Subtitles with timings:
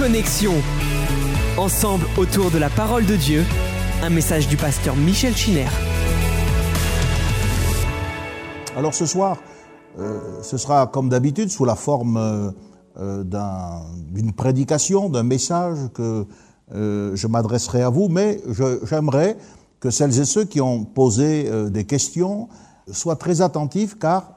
[0.00, 0.54] Connexion.
[1.58, 3.44] Ensemble autour de la parole de Dieu,
[4.02, 5.66] un message du pasteur Michel Chiner.
[8.78, 9.36] Alors ce soir,
[9.98, 12.50] euh, ce sera comme d'habitude sous la forme euh,
[12.98, 16.24] euh, d'un- d'une prédication, d'un message que
[16.72, 18.40] je m'adresserai à vous, mais
[18.84, 19.36] j'aimerais
[19.80, 22.48] que celles et ceux qui ont posé des questions
[22.90, 24.36] soient très attentifs car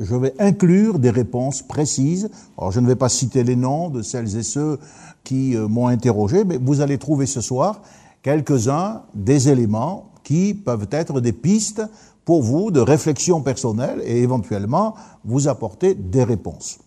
[0.00, 2.30] je vais inclure des réponses précises.
[2.56, 4.78] Alors, je ne vais pas citer les noms de celles et ceux
[5.24, 7.82] qui euh, m'ont interrogé, mais vous allez trouver ce soir
[8.22, 11.82] quelques-uns des éléments qui peuvent être des pistes
[12.24, 16.78] pour vous de réflexion personnelle et éventuellement vous apporter des réponses.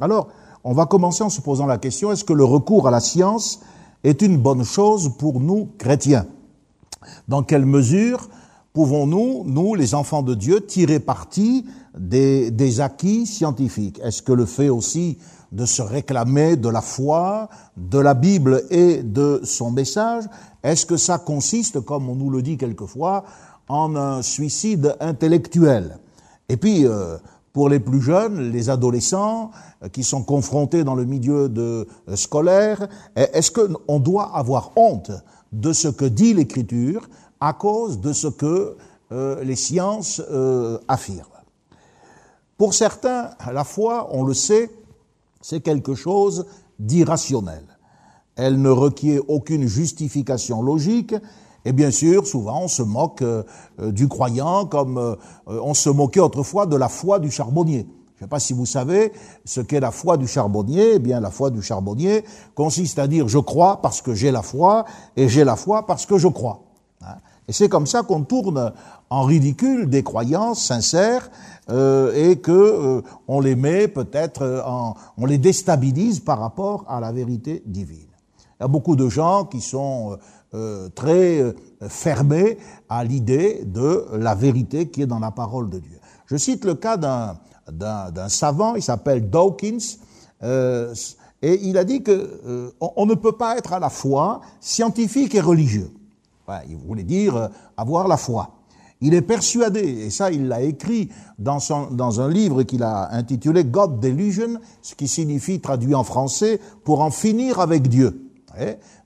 [0.00, 0.28] Alors,
[0.64, 3.60] on va commencer en se posant la question, est-ce que le recours à la science
[4.04, 6.26] est une bonne chose pour nous chrétiens?
[7.28, 8.28] Dans quelle mesure
[8.72, 11.66] pouvons-nous, nous, les enfants de Dieu, tirer parti
[11.98, 15.18] des, des acquis scientifiques Est-ce que le fait aussi
[15.52, 20.24] de se réclamer de la foi, de la Bible et de son message,
[20.62, 23.24] est-ce que ça consiste, comme on nous le dit quelquefois,
[23.68, 25.98] en un suicide intellectuel?
[26.48, 27.18] Et puis, euh,
[27.52, 29.50] pour les plus jeunes, les adolescents
[29.82, 35.10] euh, qui sont confrontés dans le milieu de, euh, scolaire, est-ce qu'on doit avoir honte
[35.52, 37.08] de ce que dit l'Écriture
[37.40, 38.76] à cause de ce que
[39.42, 40.22] les sciences
[40.88, 41.31] affirment?
[42.58, 44.70] Pour certains, la foi, on le sait,
[45.40, 46.46] c'est quelque chose
[46.78, 47.64] d'irrationnel.
[48.36, 51.14] Elle ne requiert aucune justification logique
[51.64, 53.44] et bien sûr, souvent, on se moque euh,
[53.80, 55.14] euh, du croyant comme euh,
[55.46, 57.86] on se moquait autrefois de la foi du charbonnier.
[58.16, 59.12] Je ne sais pas si vous savez
[59.44, 60.94] ce qu'est la foi du charbonnier.
[60.94, 64.42] Eh bien, la foi du charbonnier consiste à dire je crois parce que j'ai la
[64.42, 64.84] foi
[65.16, 66.62] et j'ai la foi parce que je crois.
[67.48, 68.72] Et c'est comme ça qu'on tourne
[69.10, 71.30] en ridicule des croyances sincères
[71.70, 77.00] euh, et que euh, on les met peut-être en, on les déstabilise par rapport à
[77.00, 78.08] la vérité divine.
[78.58, 80.18] Il y a beaucoup de gens qui sont
[80.54, 81.52] euh, très euh,
[81.88, 85.98] fermés à l'idée de la vérité qui est dans la parole de Dieu.
[86.26, 87.36] Je cite le cas d'un
[87.70, 89.78] d'un savant, il s'appelle Dawkins,
[90.42, 90.94] euh,
[91.40, 94.40] et il a dit que euh, on, on, ne peut pas être à la fois
[94.60, 95.90] scientifique et religieux.
[96.68, 98.50] Il voulait dire euh, avoir la foi.
[99.00, 101.08] Il est persuadé, et ça il l'a écrit
[101.38, 107.00] dans, un livre qu'il a intitulé God Delusion, ce qui signifie, traduit en français, pour
[107.00, 108.30] en finir avec Dieu.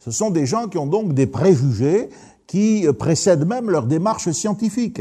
[0.00, 2.10] Ce sont des gens qui ont donc des préjugés
[2.46, 5.00] qui précèdent même leur démarche scientifique.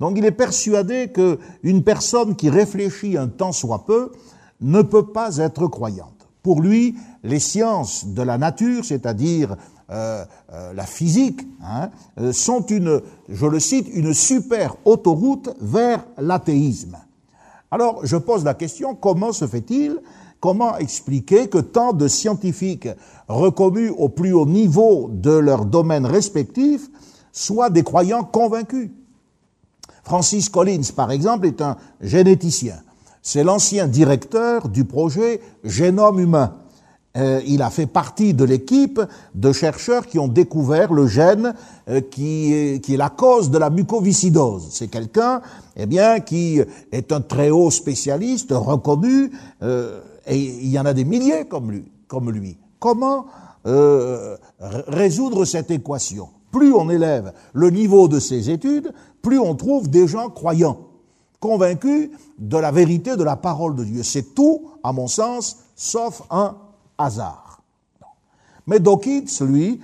[0.00, 4.10] Donc il est persuadé qu'une personne qui réfléchit un temps soit peu
[4.60, 6.26] ne peut pas être croyante.
[6.42, 9.56] Pour lui, les sciences de la nature, c'est-à-dire
[9.92, 11.90] euh, euh, la physique, hein,
[12.32, 16.96] sont une, je le cite, une super autoroute vers l'athéisme.
[17.70, 19.98] Alors je pose la question, comment se fait-il
[20.42, 22.88] Comment expliquer que tant de scientifiques
[23.28, 26.90] reconnus au plus haut niveau de leur domaine respectif
[27.30, 28.90] soient des croyants convaincus?
[30.02, 32.82] Francis Collins, par exemple, est un généticien.
[33.22, 36.56] C'est l'ancien directeur du projet Génome humain.
[37.18, 38.98] Euh, il a fait partie de l'équipe
[39.34, 41.52] de chercheurs qui ont découvert le gène
[41.90, 44.68] euh, qui, est, qui, est, la cause de la mucoviscidose.
[44.70, 45.42] C'est quelqu'un,
[45.76, 49.30] eh bien, qui est un très haut spécialiste reconnu,
[49.62, 51.84] euh, et il y en a des milliers comme lui.
[52.08, 52.56] Comme lui.
[52.78, 53.26] Comment
[53.64, 56.28] résoudre cette équation?
[56.50, 60.78] Plus on élève le niveau de ses études, plus on trouve des gens croyants,
[61.40, 64.02] convaincus de la vérité de la parole de Dieu.
[64.02, 66.56] C'est tout, à mon sens, sauf un
[66.98, 67.62] hasard.
[68.66, 69.80] Mais Dawkins, lui,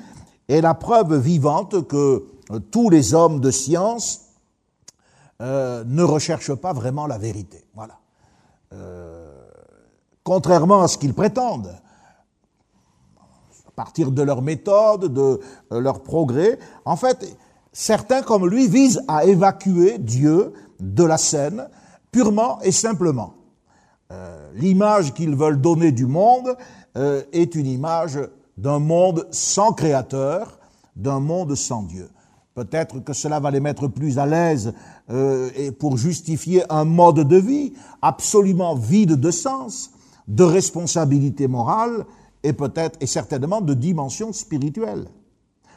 [0.48, 4.22] est la preuve vivante que euh, tous les hommes de science
[5.40, 7.64] euh, ne recherchent pas vraiment la vérité.
[7.74, 7.98] Voilà.
[8.72, 9.30] Euh,
[10.24, 11.74] contrairement à ce qu'ils prétendent,
[13.66, 15.40] à partir de leur méthode, de
[15.70, 17.36] leur progrès, en fait,
[17.72, 21.68] certains comme lui visent à évacuer Dieu de la scène
[22.10, 23.34] purement et simplement.
[24.54, 26.56] L'image qu'ils veulent donner du monde
[26.98, 28.18] euh, est une image
[28.56, 30.58] d'un monde sans créateur,
[30.96, 32.10] d'un monde sans Dieu.
[32.54, 34.72] Peut-être que cela va les mettre plus à l'aise
[35.10, 37.72] euh, et pour justifier un mode de vie
[38.02, 39.92] absolument vide de sens,
[40.26, 42.04] de responsabilité morale
[42.42, 45.06] et peut-être et certainement de dimension spirituelle.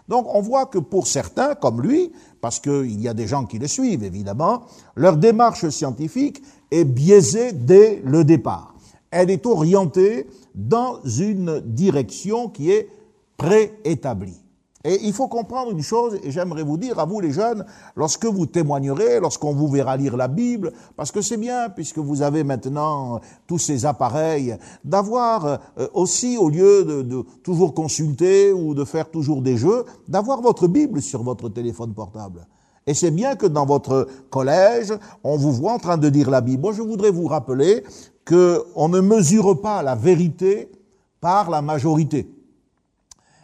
[0.08, 3.60] Donc on voit que pour certains, comme lui, parce qu'il y a des gens qui
[3.60, 4.64] le suivent évidemment,
[4.96, 6.42] leur démarche scientifique
[6.72, 8.71] est biaisée dès le départ.
[9.12, 12.90] Elle est orientée dans une direction qui est
[13.38, 14.42] préétablie.
[14.84, 17.66] Et il faut comprendre une chose, et j'aimerais vous dire à vous les jeunes,
[17.96, 22.24] lorsque vous témoignerez, lorsqu'on vous verra lire la Bible, parce que c'est bien, puisque vous
[22.24, 28.84] avez maintenant tous ces appareils, d'avoir euh, aussi, au lieu de, toujours consulter ou de
[28.84, 32.48] faire toujours des jeux, d'avoir votre Bible sur votre téléphone portable.
[32.88, 34.94] Et c'est bien que dans votre collège,
[35.24, 36.62] on vous voit en train de dire la Bible.
[36.62, 37.84] Moi, je voudrais vous rappeler
[38.26, 40.72] qu'on ne mesure pas la vérité
[41.20, 42.28] par la majorité.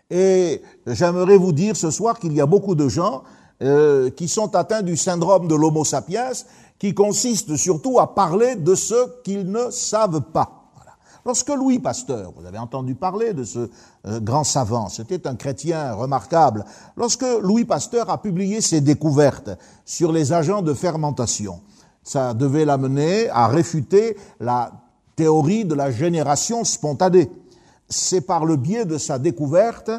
[0.09, 3.23] Et j'aimerais vous dire ce soir qu'il y a beaucoup de gens
[3.61, 6.31] euh, qui sont atteints du syndrome de l'homo sapiens,
[6.79, 10.56] qui consiste surtout à parler de ce qu'ils ne savent pas.
[11.27, 13.69] Lorsque Louis Pasteur, vous avez entendu parler de ce
[14.07, 16.63] euh, grand savant, c'était un chrétien remarquable,
[16.95, 19.49] lorsque Louis Pasteur a publié ses découvertes
[19.83, 21.59] sur les agents de fermentation,
[22.01, 24.71] ça devait l'amener à réfuter la
[25.17, 27.29] théorie de la génération spontanée.
[27.89, 29.91] C'est par le biais de sa découverte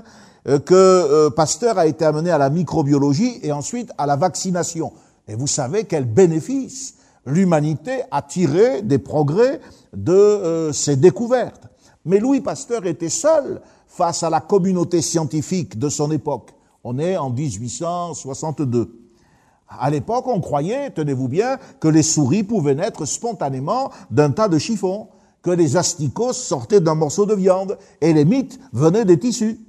[0.47, 4.95] euh, que euh, Pasteur a été amené à la microbiologie et ensuite à la vaccination.
[5.29, 6.95] Et vous savez quel bénéfice
[7.29, 9.61] l'humanité a tiré des progrès
[9.93, 11.69] de euh, ces découvertes.
[12.05, 16.53] Mais Louis Pasteur était seul face à la communauté scientifique de son époque.
[16.85, 18.95] On est en 1862.
[19.69, 24.59] À l'époque, on croyait, tenez-vous bien, que les souris pouvaient naître spontanément d'un tas de
[24.59, 25.09] chiffons
[25.43, 29.61] que les asticots sortaient d'un morceau de viande et les mythes venaient des tissus.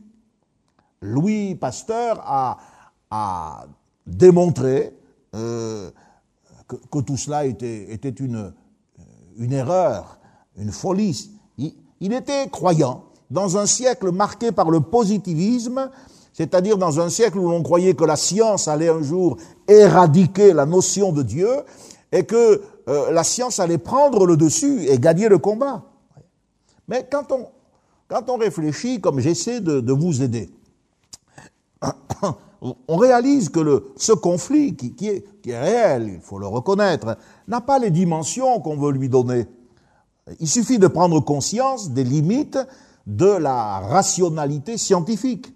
[1.01, 3.65] Louis Pasteur a,
[4.05, 4.93] démontré
[5.35, 5.91] euh,
[6.91, 8.53] que, tout cela était, était une,
[9.51, 10.19] erreur,
[10.57, 11.31] une folie.
[11.57, 15.89] Il, était croyant dans un siècle marqué par le positivisme,
[16.33, 19.37] c'est-à-dire dans un siècle où l'on croyait que la science allait un jour
[19.67, 21.49] éradiquer la notion de Dieu,
[22.11, 25.83] et que euh, la science allait prendre le dessus et gagner le combat.
[26.87, 27.47] Mais quand on,
[28.07, 30.49] quand on réfléchit, comme j'essaie de, vous aider,
[32.61, 37.17] on réalise que ce conflit, qui, est, réel, il faut le reconnaître,
[37.47, 39.47] n'a pas les dimensions qu'on veut lui donner.
[40.39, 42.59] Il suffit de prendre conscience des limites
[43.07, 45.53] de la rationalité scientifique.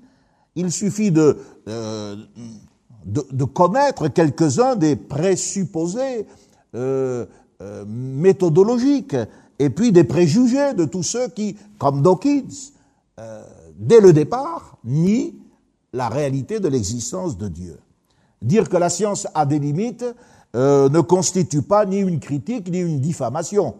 [0.56, 2.16] Il suffit de, euh,
[3.06, 6.26] de, connaître quelques-uns des présupposés
[6.74, 7.26] euh,
[7.62, 9.16] euh, méthodologiques
[9.60, 12.72] et puis des préjugés de tous ceux qui, comme Dawkins,
[13.78, 15.36] dès le départ, nient
[15.94, 17.80] la réalité de l'existence de Dieu.
[18.42, 20.06] Dire que la science a des limites
[20.56, 23.76] euh, ne constitue pas ni une critique ni une diffamation.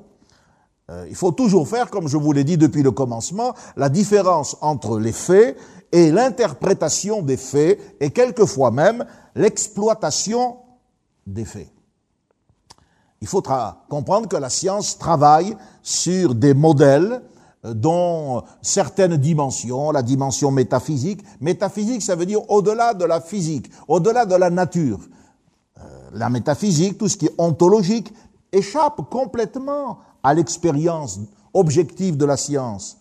[0.90, 4.58] Euh, il faut toujours faire, comme je vous l'ai dit depuis le commencement, la différence
[4.62, 5.58] entre les faits
[5.92, 9.06] et l'interprétation des faits et quelquefois même
[9.36, 10.58] l'exploitation
[11.26, 11.70] des faits.
[13.22, 13.44] Il faut
[13.88, 17.22] comprendre que la science travaille sur des modèles
[17.64, 24.26] dont certaines dimensions, la dimension métaphysique, métaphysique ça veut dire au-delà de la physique, au-delà
[24.26, 25.00] de la nature.
[25.80, 25.82] Euh,
[26.14, 28.14] la métaphysique, tout ce qui est ontologique,
[28.52, 31.20] échappe complètement à l'expérience
[31.54, 32.98] objective de la science.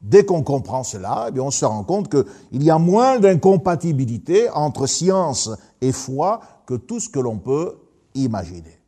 [0.00, 4.48] Dès qu'on comprend cela, eh bien on se rend compte qu'il y a moins d'incompatibilité
[4.50, 5.50] entre science
[5.80, 7.76] et foi que tout ce que l'on peut
[8.14, 8.78] imaginer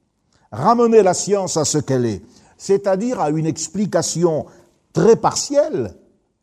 [0.53, 2.23] ramener la science à ce qu'elle est,
[2.57, 4.47] c'est-à-dire à une explication
[4.93, 5.95] très partielle,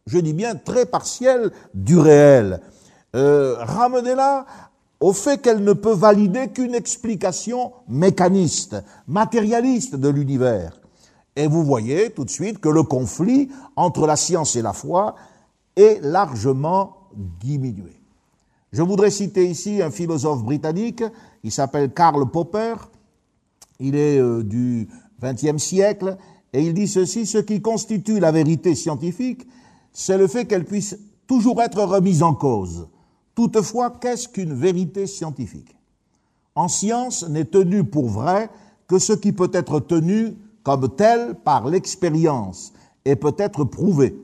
[0.06, 2.62] je dis bien très partielle du réel.
[3.16, 4.46] Euh, Ramenez-la
[5.00, 8.76] au fait qu'elle ne peut valider qu'une explication mécaniste,
[9.08, 10.80] matérialiste de l'univers.
[11.36, 15.16] Et vous voyez tout de suite que le conflit entre la science et la foi
[15.76, 17.94] est largement diminué.
[18.72, 21.04] Je voudrais citer ici un philosophe britannique,
[21.44, 22.76] il s'appelle Karl Popper,
[23.80, 24.90] il est euh, du
[25.22, 26.18] XXe siècle,
[26.54, 29.48] et il dit ceci, ce qui constitue la vérité scientifique,
[29.92, 32.88] c'est le fait qu'elle puisse toujours être remise en cause.
[33.36, 35.76] Toutefois, qu'est-ce qu'une vérité scientifique?
[36.56, 38.50] En science n'est tenu pour vrai
[38.88, 42.74] que ce qui peut être tenu comme tel par l'expérience
[43.06, 44.18] et peut être prouvé.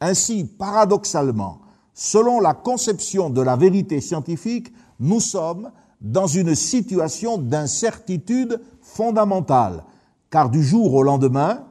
[0.00, 1.60] Ainsi, paradoxalement,
[1.94, 9.84] selon la conception de la vérité scientifique, nous sommes dans une situation d'incertitude fondamentale,
[10.30, 11.66] car du jour au lendemain,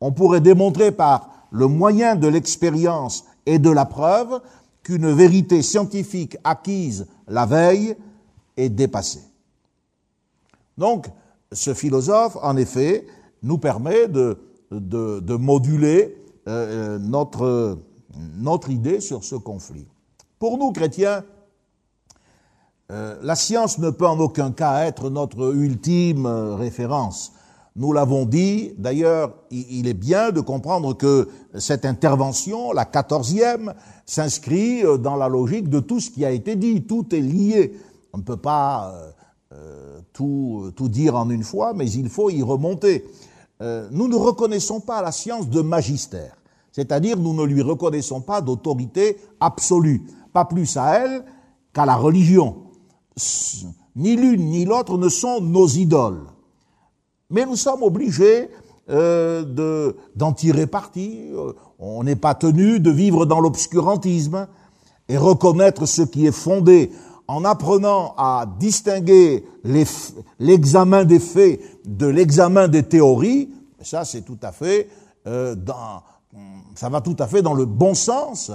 [0.00, 4.40] on pourrait démontrer par le moyen de l'expérience et de la preuve
[4.82, 7.96] qu'une vérité scientifique acquise la veille
[8.56, 9.22] est dépassée.
[10.76, 11.06] Donc,
[11.52, 13.06] ce philosophe, en effet,
[13.42, 14.38] nous permet de,
[15.36, 17.78] moduler euh, notre,
[18.36, 19.86] notre idée sur ce conflit.
[20.38, 21.24] Pour nous, chrétiens,
[22.90, 27.32] euh, la science ne peut en aucun cas être notre ultime euh, référence.
[27.78, 33.72] Nous l'avons dit, d'ailleurs, il est bien de comprendre que cette intervention, la quatorzième,
[34.04, 36.82] s'inscrit euh, dans la logique de tout ce qui a été dit.
[36.82, 37.78] Tout est lié.
[38.12, 39.10] On ne peut pas euh,
[39.54, 43.04] euh, tout, tout, dire en une fois, mais il faut y remonter.
[43.60, 46.36] nous ne reconnaissons pas la science de magistère,
[46.72, 51.24] c'est-à-dire nous ne lui reconnaissons pas d'autorité absolue, pas plus à elle
[51.72, 52.56] qu'à la religion.
[53.94, 56.26] Ni l'une ni l'autre ne sont nos idoles.
[57.30, 58.48] Mais nous sommes obligés
[58.88, 61.28] euh, d'en tirer parti.
[61.34, 64.48] Euh, on n'est pas tenu de vivre dans l'obscurantisme
[65.10, 66.90] et reconnaître ce qui est fondé
[67.26, 69.44] en apprenant à distinguer
[70.38, 73.50] l'examen des faits de l'examen des théories.
[73.82, 74.88] Ça, c'est tout à fait
[75.26, 76.02] euh, dans,
[76.74, 78.50] ça va tout à fait dans le bon sens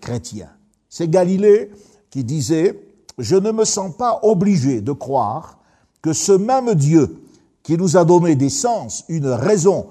[0.00, 0.48] chrétien.
[0.88, 1.70] C'est Galilée
[2.08, 2.80] qui disait
[3.18, 5.58] Je ne me sens pas obligé de croire
[6.00, 7.25] que ce même Dieu
[7.66, 9.88] qui nous a donné des sens, une raison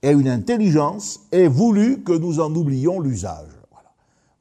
[0.00, 3.50] et une intelligence, ait voulu que nous en oublions l'usage.
[3.70, 3.90] Voilà.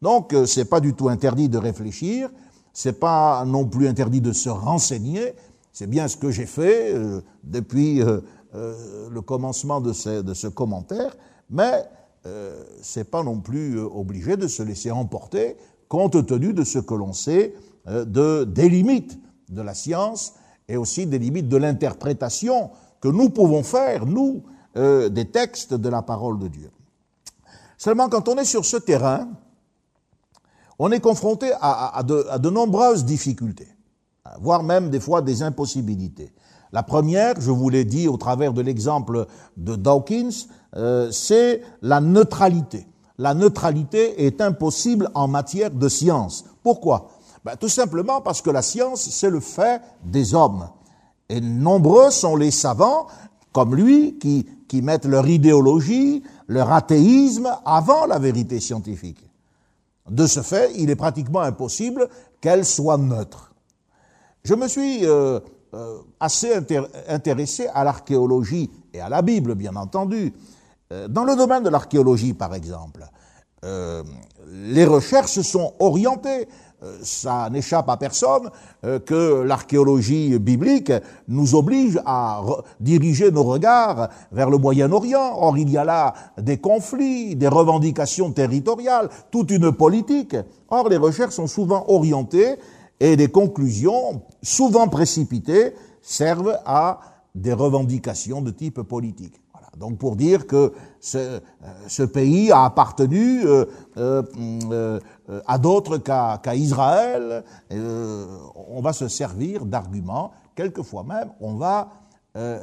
[0.01, 2.29] Donc, euh, c'est pas du tout interdit de réfléchir,
[2.71, 5.33] c'est pas non plus interdit de se renseigner.
[5.73, 8.21] C'est bien ce que j'ai fait euh, depuis euh,
[8.53, 11.17] le commencement de ce, de ce commentaire,
[11.49, 11.83] mais
[12.81, 15.55] c'est pas non plus obligé de se laisser emporter
[15.87, 19.17] compte tenu de ce que l'on sait de, des limites
[19.47, 20.33] de la science
[20.67, 22.71] et aussi des limites de l'interprétation
[23.01, 24.43] que nous pouvons faire, nous,
[24.75, 26.71] euh, des textes de la parole de Dieu.
[27.77, 29.29] Seulement, quand on est sur ce terrain,
[30.79, 33.67] on est confronté à, de, nombreuses difficultés,
[34.39, 36.31] voire même des fois des impossibilités.
[36.71, 40.29] La première, je vous l'ai dit au travers de l'exemple de Dawkins,
[40.75, 42.87] euh, c'est la neutralité.
[43.17, 46.45] La neutralité est impossible en matière de science.
[46.61, 47.09] Pourquoi?
[47.47, 50.67] Ben, tout simplement parce que la science, c'est le fait des hommes.
[51.29, 53.07] Et nombreux sont les savants,
[53.53, 59.23] comme lui, qui, qui mettent leur idéologie, leur athéisme avant la vérité scientifique.
[60.09, 62.09] De ce fait, il est pratiquement impossible
[62.41, 63.53] qu'elle soit neutre.
[64.43, 65.39] Je me suis euh,
[65.73, 66.53] euh, assez
[67.07, 70.33] intéressé à l'archéologie et à la Bible, bien entendu.
[70.91, 73.07] Euh, dans le domaine de l'archéologie, par exemple,
[74.49, 76.47] les recherches sont orientées
[77.01, 78.49] ça n'échappe à personne
[78.83, 80.91] euh, que l'archéologie biblique
[81.27, 82.41] nous oblige à
[82.79, 85.37] diriger nos regards vers le Moyen-Orient.
[85.39, 90.35] Or, il y a là des conflits, des revendications territoriales, toute une politique.
[90.69, 92.57] Or, les recherches sont souvent orientées
[92.99, 96.99] et des conclusions, souvent précipitées, servent à
[97.33, 99.41] des revendications de type politique.
[99.79, 101.39] Donc pour dire que ce,
[101.99, 103.65] euh, pays a appartenu euh,
[103.97, 104.99] euh,
[105.45, 111.89] à d'autres qu'à Israël, on va se servir d'arguments, quelquefois même on va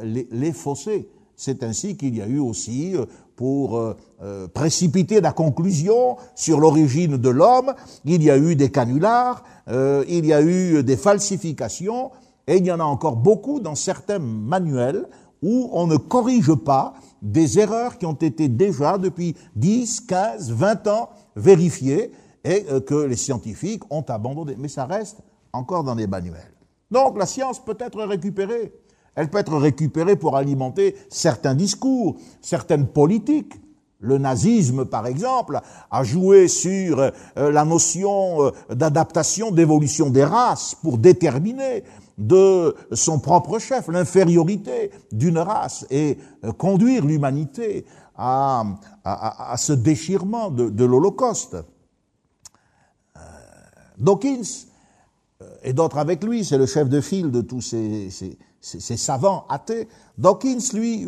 [0.02, 1.09] les, les, fausser.
[1.37, 2.94] C'est ainsi qu'il y a eu aussi,
[3.35, 3.97] pour
[4.54, 10.33] précipiter la conclusion sur l'origine de l'homme, il y a eu des canulars, il y
[10.33, 12.12] a eu des falsifications,
[12.47, 15.09] et il y en a encore beaucoup dans certains manuels
[15.42, 16.94] où on ne corrige pas
[17.25, 22.12] des erreurs qui ont été déjà depuis 10, 15, 20 ans vérifiées
[22.45, 24.54] et euh, que les scientifiques ont abandonné.
[24.59, 25.19] Mais ça reste
[25.52, 26.52] encore dans les manuels.
[26.90, 28.73] Donc la science peut être récupérée.
[29.14, 33.54] Elle peut être récupérée pour alimenter certains discours, certaines politiques.
[34.00, 40.75] Le nazisme, par exemple, a joué sur euh, la notion euh, d'adaptation, d'évolution des races
[40.75, 41.85] pour déterminer
[42.18, 47.85] de son propre chef, l'infériorité d'une race, et euh, conduire l'humanité
[48.16, 48.64] à,
[49.56, 51.56] ce déchirement de, l'Holocauste.
[53.16, 53.21] Euh,
[53.99, 54.42] Dawkins,
[55.42, 58.09] euh, et d'autres avec lui, c'est le chef de file de tous ces,
[58.61, 61.04] savants athées, Dawkins, lui,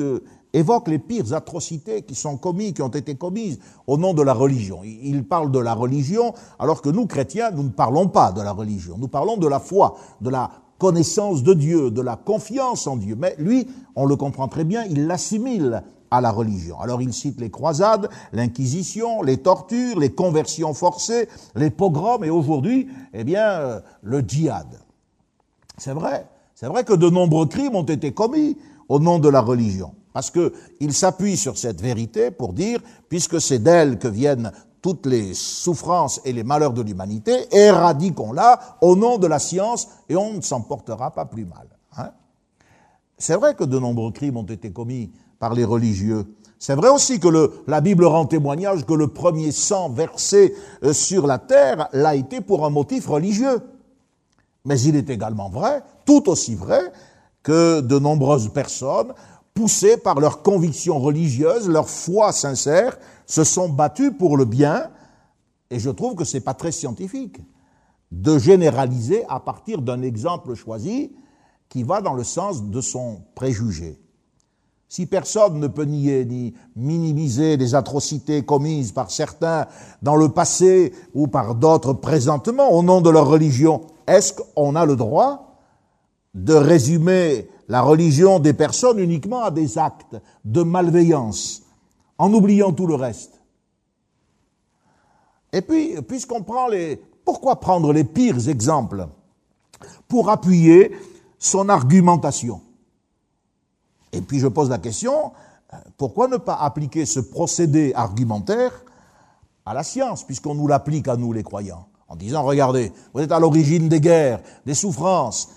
[0.53, 4.33] évoque les pires atrocités qui sont commises, qui ont été commises au nom de la
[4.33, 4.81] religion.
[4.83, 8.53] Il parle de la religion, alors que nous, chrétiens, nous ne parlons pas de la
[8.53, 8.97] religion.
[8.99, 13.17] Nous parlons de la foi, de la connaissance de Dieu, de la confiance en Dieu.
[13.19, 16.81] Mais lui, on le comprend très bien, il l'assimile à la religion.
[16.81, 22.89] Alors il cite les croisades, l'inquisition, les tortures, les conversions forcées, les pogroms et aujourd'hui,
[23.13, 24.79] eh bien, euh, le djihad.
[25.79, 28.57] C'est vrai, c'est vrai que de nombreux crimes ont été commis
[28.89, 29.93] au nom de la religion.
[30.13, 32.81] Parce qu'il s'appuie sur cette vérité pour dire,
[33.11, 34.51] puisque c'est d'elle que viennent
[34.87, 40.15] toutes les souffrances et les malheurs de l'humanité, éradiquons-la au nom de la science et
[40.15, 41.67] on ne s'en portera pas plus mal.
[41.97, 42.11] Hein.
[43.19, 46.33] C'est vrai que de nombreux crimes ont été commis par les religieux.
[46.61, 51.27] C'est vrai aussi que la Bible rend témoignage que le premier sang versé euh, sur
[51.27, 53.61] la terre l'a été pour un motif religieux.
[54.65, 56.93] Mais il est également vrai, tout aussi vrai,
[57.43, 59.15] que de nombreuses personnes
[59.53, 62.97] poussés par leurs convictions religieuses, leur foi sincère,
[63.27, 64.91] se sont battus pour le bien,
[65.71, 67.39] et je trouve que ce n'est pas très scientifique
[68.13, 71.13] de généraliser à partir d'un exemple choisi
[71.69, 74.01] qui va dans le sens de son préjugé.
[74.89, 79.67] Si personne ne peut nier ni minimiser les atrocités commises par certains
[80.01, 84.87] dans le passé ou par d'autres présentement au nom de leur religion, est-ce qu'on a
[84.87, 85.59] le droit
[86.35, 91.63] de résumer la religion des personnes uniquement à des actes de malveillance,
[92.19, 93.41] en oubliant tout le reste
[95.53, 96.97] Et puis, puisqu'on prend les...
[97.25, 99.09] Pourquoi prendre les pires exemples?
[100.09, 100.93] Pour appuyer
[101.39, 102.61] son argumentation.
[104.13, 105.33] Et puis je pose la question,
[105.97, 108.73] pourquoi ne pas appliquer ce procédé argumentaire
[109.65, 113.33] à la science, puisqu'on nous l'applique à nous les croyants, en disant, regardez, vous êtes
[113.33, 115.51] à l'origine des guerres, des souffrances.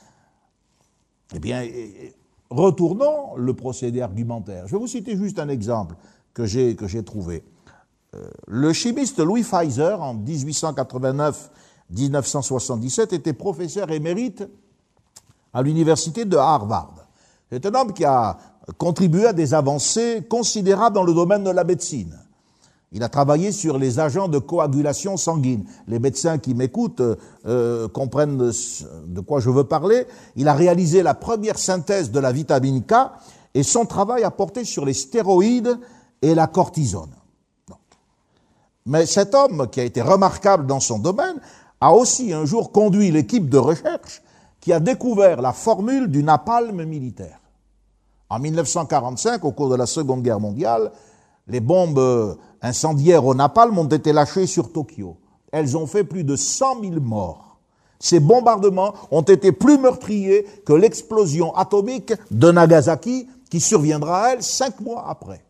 [1.33, 1.63] Eh bien,
[2.49, 4.67] retournons le procédé argumentaire.
[4.67, 5.95] Je vais vous citer juste un exemple
[6.39, 7.43] que j'ai, que j'ai trouvé.
[8.15, 14.47] Euh, le chimiste Louis Pfizer, en 1889-1977, était professeur émérite
[15.53, 16.95] à l'université de Harvard.
[17.51, 18.37] C'est un homme qui a
[18.77, 22.17] contribué à des avancées considérables dans le domaine de la médecine.
[22.93, 25.65] Il a travaillé sur les agents de coagulation sanguine.
[25.89, 27.03] Les médecins qui m'écoutent
[27.45, 30.07] euh, comprennent de quoi je veux parler.
[30.37, 32.93] Il a réalisé la première synthèse de la vitamine K
[33.53, 35.77] et son travail a porté sur les stéroïdes
[36.21, 37.13] et la cortisone.
[38.85, 41.39] Mais cet homme, qui a été remarquable dans son domaine,
[41.79, 44.21] a aussi un jour conduit l'équipe de recherche
[44.59, 47.39] qui a découvert la formule du napalm militaire.
[48.29, 50.91] En 1945, au cours de la Seconde Guerre mondiale,
[51.47, 55.17] les bombes incendiaires au napalm ont été lâchées sur Tokyo.
[55.51, 57.57] Elles ont fait plus de 100 000 morts.
[57.99, 64.43] Ces bombardements ont été plus meurtriers que l'explosion atomique de Nagasaki qui surviendra à elle
[64.43, 65.43] cinq mois après.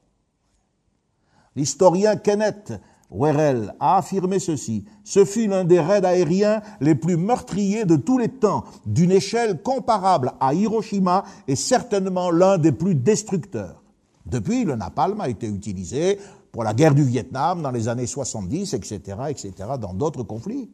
[1.60, 2.72] L'historien Kenneth
[3.12, 4.86] Werrell a affirmé ceci.
[5.04, 9.62] Ce fut l'un des raids aériens les plus meurtriers de tous les temps, d'une échelle
[9.62, 13.84] comparable à Hiroshima et certainement l'un des plus destructeurs.
[14.26, 16.18] Depuis, le napalm a été utilisé
[16.54, 19.52] pour la guerre du Vietnam dans les années 70, etc., etc.,
[19.82, 20.72] dans d'autres conflits.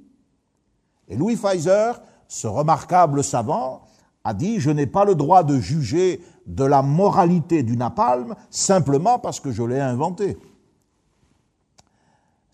[1.07, 3.87] Et Louis Pfizer, ce remarquable savant,
[4.23, 9.17] a dit Je n'ai pas le droit de juger de la moralité du napalm simplement
[9.17, 10.37] parce que je l'ai inventé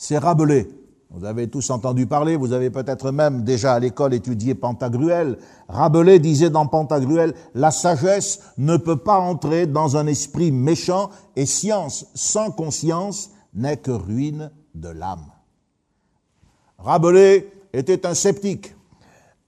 [0.02, 0.68] c'est Rabelais.
[1.12, 5.38] Vous avez tous entendu parler, vous avez peut-être même déjà à l'école étudié Pantagruel.
[5.70, 11.46] Rabelais disait dans Pantagruel, la sagesse ne peut pas entrer dans un esprit méchant et
[11.46, 15.28] science sans conscience n'est que ruine de l'âme.
[16.80, 18.76] Rabelais était un sceptique.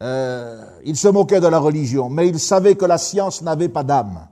[0.04, 3.84] Euh, il se moquait de la religion, mais il savait que la science n'avait pas
[3.84, 4.28] d'âme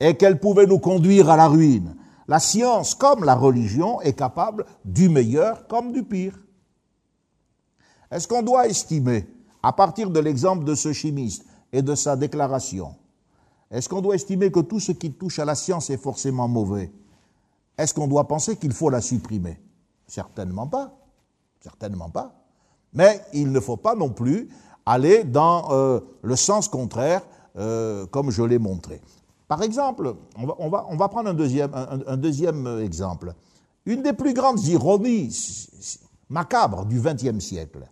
[0.00, 1.94] et qu'elle pouvait nous conduire à la ruine.
[2.28, 6.38] La science, comme la religion, est capable du meilleur comme du pire.
[8.10, 9.26] Est-ce qu'on doit estimer,
[9.62, 12.94] à partir de l'exemple de ce chimiste et de sa déclaration,
[13.70, 16.92] est-ce qu'on doit estimer que tout ce qui touche à la science est forcément mauvais?
[17.78, 19.58] Est-ce qu'on doit penser qu'il faut la supprimer?
[20.06, 20.92] Certainement pas.
[21.60, 22.34] Certainement pas.
[22.92, 24.50] Mais il ne faut pas non plus
[24.84, 27.22] aller dans euh, le sens contraire,
[27.56, 29.00] euh, comme je l'ai montré.
[29.52, 33.34] Par exemple, on va, prendre un deuxième, un, deuxième exemple.
[33.84, 35.28] Une des plus grandes ironies
[36.30, 37.86] macabres du XXe siècle,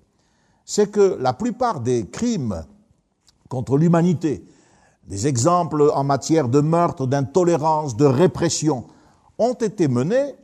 [0.65, 2.65] c'est que la plupart des crimes
[3.51, 4.43] contre l'humanité,
[5.07, 8.87] des exemples en matière de meurtre, d'intolérance, de répression,
[9.37, 10.37] ont été menés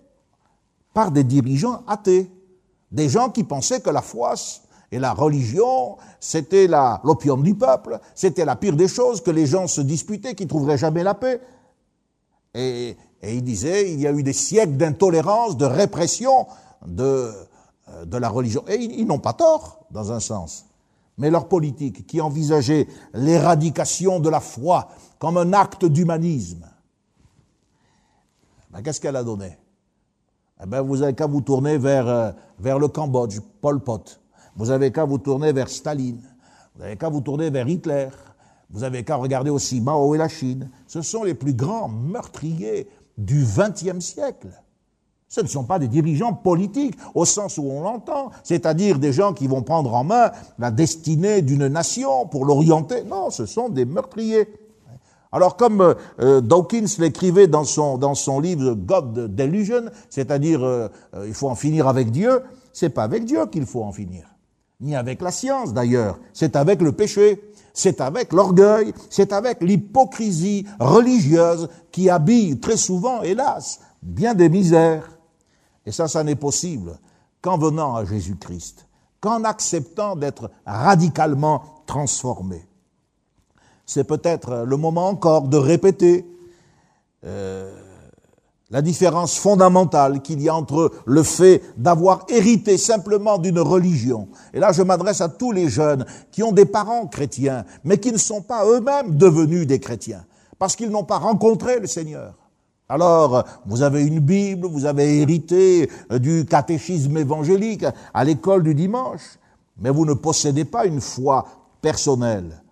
[0.92, 2.30] par des dirigeants athées,
[2.92, 4.34] des gens qui pensaient que la foi
[4.92, 9.66] et la religion, c'était l'opium du peuple, c'était la pire des choses, que les gens
[9.66, 11.40] se disputaient, qu'ils ne trouveraient jamais la paix.
[12.54, 16.46] Et, il disait, il y a eu des siècles d'intolérance, de répression
[16.86, 17.32] de,
[17.88, 18.62] euh, la religion.
[18.68, 20.66] Et ils, n'ont pas tort, dans un sens.
[21.18, 26.66] Mais leur politique, qui envisageait l'éradication de la foi comme un acte d'humanisme,
[28.70, 29.58] ben, qu'est-ce qu'elle a donné?
[30.62, 34.20] Eh ben, Vous avez qu'à vous tourner vers, euh, vers le Cambodge, Pol Pot.
[34.56, 36.22] Vous avez qu'à vous tourner vers Staline.
[36.74, 38.08] Vous avez qu'à vous tourner vers Hitler.
[38.70, 40.70] Vous avez qu'à regarder aussi Mao et la Chine.
[40.86, 44.48] Ce sont les plus grands meurtriers du XXe siècle.
[45.28, 49.32] Ce ne sont pas des dirigeants politiques au sens où on l'entend, c'est-à-dire des gens
[49.32, 53.02] qui vont prendre en main la destinée d'une nation pour l'orienter.
[53.02, 54.48] Non, ce sont des meurtriers.
[55.32, 61.26] Alors comme euh, Dawkins l'écrivait dans son, dans son livre God Delusion, c'est-à-dire euh, euh,
[61.26, 62.42] il faut en finir avec Dieu,
[62.72, 64.35] c'est pas avec Dieu qu'il faut en finir.
[64.80, 67.40] Ni avec la science d'ailleurs, c'est avec le péché,
[67.72, 75.10] c'est avec l'orgueil, c'est avec l'hypocrisie religieuse qui habille très souvent, hélas, bien des misères.
[75.84, 76.98] Et ça, ça n'est possible
[77.42, 78.86] qu'en venant à Jésus-Christ,
[79.20, 82.66] qu'en acceptant d'être radicalement transformé.
[83.84, 86.26] C'est peut-être le moment encore de répéter
[87.24, 87.85] euh,
[88.70, 94.28] la différence fondamentale qu'il y a entre le fait d'avoir hérité simplement d'une religion.
[94.52, 98.10] Et là, je m'adresse à tous les jeunes qui ont des parents chrétiens, mais qui
[98.10, 100.24] ne sont pas eux-mêmes devenus des chrétiens,
[100.58, 102.34] parce qu'ils n'ont pas rencontré le Seigneur.
[102.88, 108.76] Alors, vous avez une Bible, vous avez hérité euh, du catéchisme évangélique à l'école du
[108.76, 109.38] dimanche,
[109.78, 111.46] mais vous ne possédez pas une foi
[111.82, 112.62] personnelle.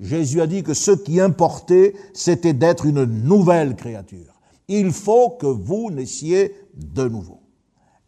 [0.00, 4.33] Jésus a dit que ce qui importait, c'était d'être une nouvelle créature.
[4.68, 7.40] Il faut que vous naissiez de nouveau.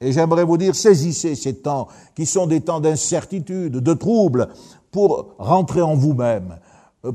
[0.00, 4.48] Et j'aimerais vous dire, saisissez ces temps qui sont des temps d'incertitude, de trouble,
[4.90, 6.58] pour rentrer en vous-même,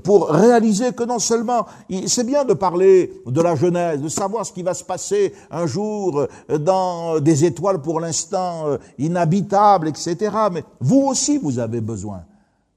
[0.04, 1.66] pour réaliser que non seulement,
[2.08, 5.68] c'est bien de parler de la Genèse, de savoir ce qui va se passer un
[5.68, 6.28] jour
[6.60, 12.24] dans des étoiles pour l'instant inhabitables, etc., mais vous aussi, vous avez besoin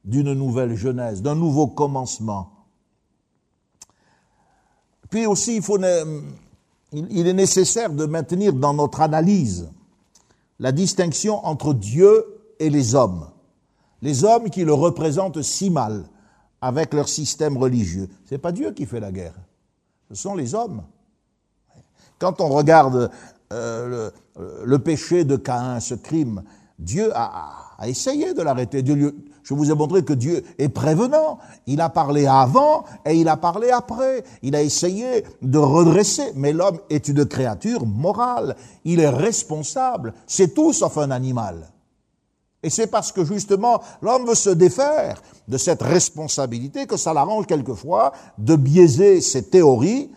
[0.05, 2.50] d'une nouvelle Genèse, d'un nouveau commencement.
[5.11, 5.79] Puis aussi, il faut
[6.94, 9.68] il est nécessaire de maintenir dans notre analyse
[10.59, 12.24] la distinction entre Dieu
[12.59, 13.28] et les hommes.
[14.02, 16.04] Les hommes qui le représentent si mal
[16.61, 18.09] avec leur système religieux.
[18.24, 19.35] Ce n'est pas Dieu qui fait la guerre,
[20.09, 20.83] ce sont les hommes.
[22.18, 23.11] Quand on regarde
[23.52, 24.11] euh,
[24.64, 26.42] le, péché de Caïn, ce crime,
[26.78, 28.83] Dieu a, a essayé de l'arrêter.
[29.44, 31.38] Je vous ai montré que Dieu est prévenant.
[31.66, 34.24] Il a parlé avant et il a parlé après.
[34.42, 36.33] Il a essayé de redresser.
[36.35, 38.57] Mais l'homme est une créature morale.
[38.85, 40.14] Il est responsable.
[40.26, 41.68] C'est tout sauf un animal.
[42.62, 47.46] Et c'est parce que justement l'homme veut se défaire de cette responsabilité que ça l'arrange
[47.46, 50.11] quelquefois de biaiser ses théories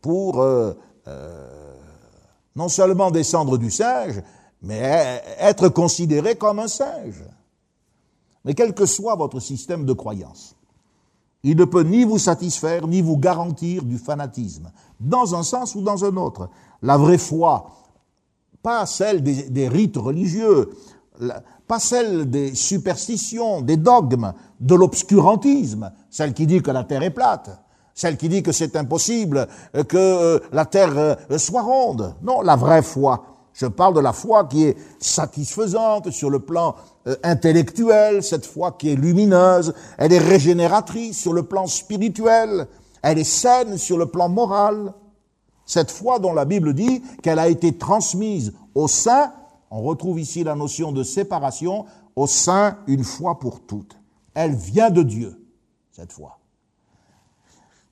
[0.00, 0.72] pour euh,
[1.08, 1.74] euh,
[2.54, 4.22] non seulement descendre du singe,
[4.62, 7.24] mais être considéré comme un singe.
[8.44, 10.56] Mais quel que soit votre système de croyance,
[11.42, 15.80] il ne peut ni vous satisfaire, ni vous garantir du fanatisme, dans un sens ou
[15.80, 16.50] dans un autre.
[16.82, 17.70] La vraie foi,
[18.62, 20.70] pas celle des, rites religieux,
[21.66, 27.10] pas celle des superstitions, des dogmes, de l'obscurantisme, celle qui dit que la Terre est
[27.10, 27.50] plate,
[27.94, 29.48] celle qui dit que c'est impossible
[29.88, 32.14] que euh, la Terre euh, soit ronde.
[32.22, 36.76] Non, la vraie foi, je parle de la foi qui est satisfaisante sur le plan
[37.06, 42.68] euh, intellectuel, cette foi qui est lumineuse, elle est régénératrice sur le plan spirituel,
[43.02, 44.92] elle est saine sur le plan moral.
[45.66, 49.32] Cette foi dont la Bible dit qu'elle a été transmise au sein,
[49.70, 51.86] on retrouve ici la notion de séparation,
[52.16, 53.96] au sein une fois pour toutes.
[54.34, 55.46] Elle vient de Dieu,
[55.92, 56.38] cette foi.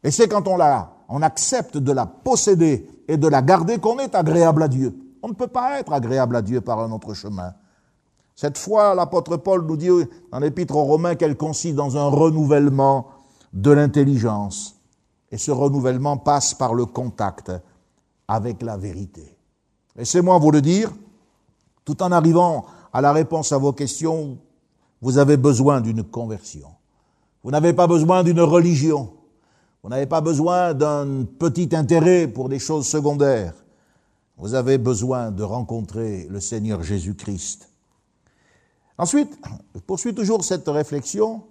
[0.03, 3.99] Et c'est quand on la, on accepte de la posséder et de la garder qu'on
[3.99, 5.08] est agréable à Dieu.
[5.29, 7.53] On ne peut pas être agréable à Dieu par un autre chemin.
[8.35, 9.91] Cette fois, l'apôtre Paul nous dit
[10.33, 13.09] dans l'épître aux Romains qu'elle consiste dans un renouvellement
[13.53, 14.77] de l'intelligence.
[15.31, 17.53] Et ce renouvellement passe par le contact
[18.27, 19.37] avec la vérité.
[19.97, 20.91] Laissez-moi vous le dire,
[21.85, 22.65] tout en arrivant
[22.95, 24.39] à la réponse à vos questions,
[25.03, 26.71] vous avez besoin d'une conversion.
[27.45, 29.13] Vous n'avez pas besoin d'une religion.
[29.83, 33.53] Vous n'avez pas besoin d'un petit intérêt pour des choses secondaires.
[34.39, 37.69] Vous avez besoin de rencontrer le Seigneur Jésus-Christ.
[38.97, 39.37] Ensuite,
[39.75, 41.43] je poursuis toujours cette réflexion.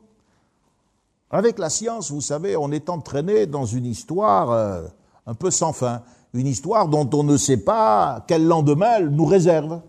[1.29, 4.87] Avec la science, vous savez, on est entraîné dans une histoire euh,
[5.25, 6.01] un peu sans fin,
[6.33, 9.73] une histoire dont on ne sait pas quel lendemain elle nous réserve.
[9.73, 9.79] Euh,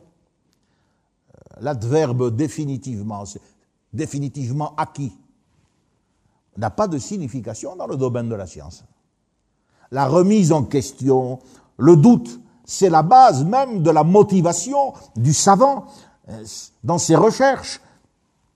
[1.61, 3.22] l'adverbe définitivement,
[3.92, 5.12] définitivement acquis,
[6.56, 8.82] n'a pas de signification dans le domaine de la science.
[9.92, 11.38] La remise en question,
[11.76, 15.87] le doute, c'est la base même de la motivation du savant
[16.28, 16.44] euh,
[16.85, 17.81] dans ses recherches.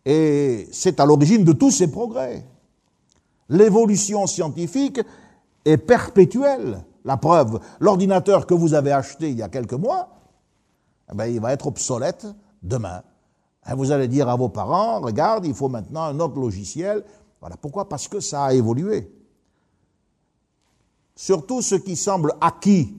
[0.04, 2.44] Et c'est à l'origine de tous ses progrès.
[3.48, 5.00] L'évolution scientifique
[5.64, 6.84] est perpétuelle.
[7.06, 10.10] La preuve, l'ordinateur que vous avez acheté il y a quelques mois,
[11.10, 12.26] eh ben, il va être obsolète
[12.62, 13.02] demain.
[13.74, 17.02] Vous allez dire à vos parents, regarde, il faut maintenant un autre logiciel.
[17.40, 17.56] Voilà.
[17.56, 17.88] Pourquoi?
[17.88, 19.10] Parce que ça a évolué.
[21.16, 22.94] Surtout ce qui semble acquis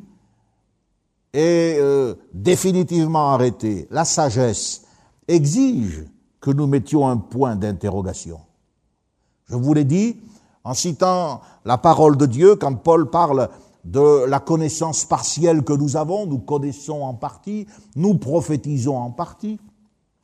[1.34, 4.84] est euh, définitivement arrêté, la sagesse
[5.28, 6.06] exige
[6.40, 8.40] que nous mettions un point d'interrogation.
[9.50, 10.18] Je vous l'ai dit
[10.64, 13.50] en citant la parole de Dieu quand Paul parle
[13.84, 19.60] de la connaissance partielle que nous avons, nous connaissons en partie, nous prophétisons en partie.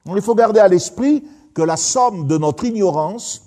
[0.06, 3.44] Il faut garder à l'esprit que la somme de notre ignorance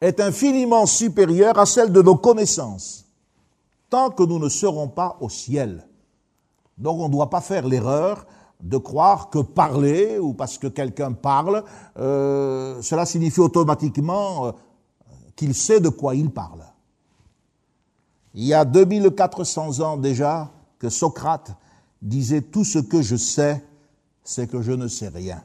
[0.00, 3.01] est infiniment supérieure à celle de nos connaissances,
[3.92, 5.86] tant que nous ne serons pas au ciel.
[6.78, 8.26] Donc on ne doit pas faire l'erreur
[8.62, 11.62] de croire que parler, ou parce que quelqu'un parle,
[11.98, 14.52] euh, cela signifie automatiquement euh,
[15.36, 16.64] qu'il sait de quoi il parle.
[18.32, 21.54] Il y a 2400 ans déjà que Socrate
[22.00, 23.62] disait Tout ce que je sais,
[24.24, 25.42] c'est que je ne sais rien.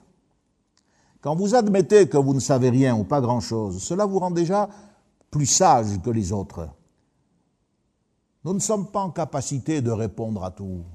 [1.20, 4.70] Quand vous admettez que vous ne savez rien ou pas grand-chose, cela vous rend déjà
[5.30, 6.70] plus sage que les autres.
[8.48, 10.86] Nous ne sommes pas en capacité de répondre à tout.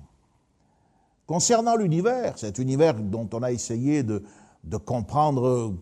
[1.26, 4.22] Concernant l'univers, cet univers dont on a essayé de,
[4.86, 5.74] comprendre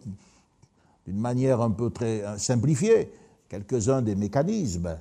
[1.07, 3.13] d'une manière un peu très simplifiée
[3.49, 4.99] quelques-uns des mécanismes,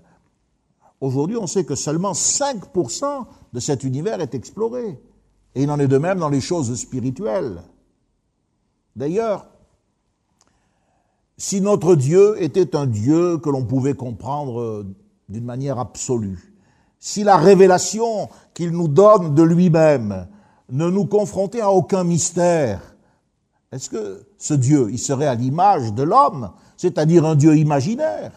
[1.02, 5.02] aujourd'hui on sait que seulement 5% de cet univers est exploré.
[5.56, 7.64] Et il en est de même dans les choses spirituelles.
[8.96, 9.48] D'ailleurs,
[11.36, 14.86] si notre Dieu était un Dieu que l'on pouvait comprendre
[15.30, 16.49] d'une manière absolue,
[17.00, 20.28] si la révélation qu'il nous donne de lui-même
[20.70, 22.96] ne nous confrontait à aucun mystère,
[23.72, 28.32] est-ce que ce Dieu, il serait à l'image de l'homme, c'est-à-dire un Dieu imaginaire,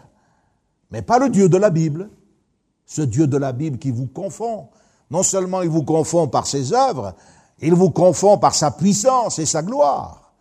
[0.90, 2.10] mais pas le Dieu de la Bible,
[2.86, 4.68] ce Dieu de la Bible qui vous confond.
[5.10, 7.14] Non seulement il vous confond par ses œuvres,
[7.60, 10.34] il vous confond par sa puissance et sa gloire,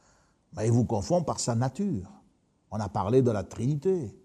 [0.56, 2.10] mais il vous confond par sa nature.
[2.70, 4.16] On a parlé de la Trinité,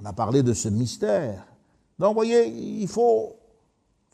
[0.00, 1.46] on a parlé de ce mystère.
[1.98, 3.36] Donc, vous voyez, il faut,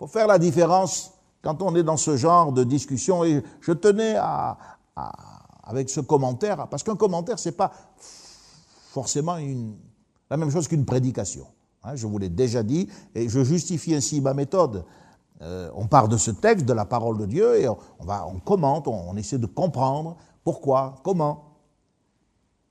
[0.09, 1.13] faire la différence
[1.43, 3.25] quand on est dans ce genre de discussion.
[3.25, 4.17] Et je tenais
[5.63, 7.73] avec ce commentaire, parce qu'un commentaire, ce n'est pas
[8.91, 9.37] forcément
[10.31, 11.47] la même chose qu'une prédication.
[11.83, 14.85] Hein, je vous l'ai déjà dit, et je justifie ainsi ma méthode.
[15.43, 19.17] Euh, on part de ce texte, de la parole de Dieu, et on commente, on
[19.17, 21.45] essaie de comprendre pourquoi, comment.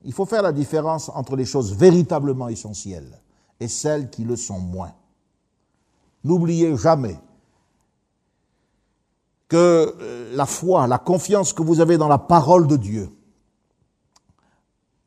[0.02, 3.20] Il faut faire la différence entre les choses véritablement essentielles
[3.58, 4.92] et celles qui le sont moins.
[6.24, 7.18] N'oubliez jamais
[9.48, 13.10] que euh, la foi, la confiance que vous avez dans la parole de Dieu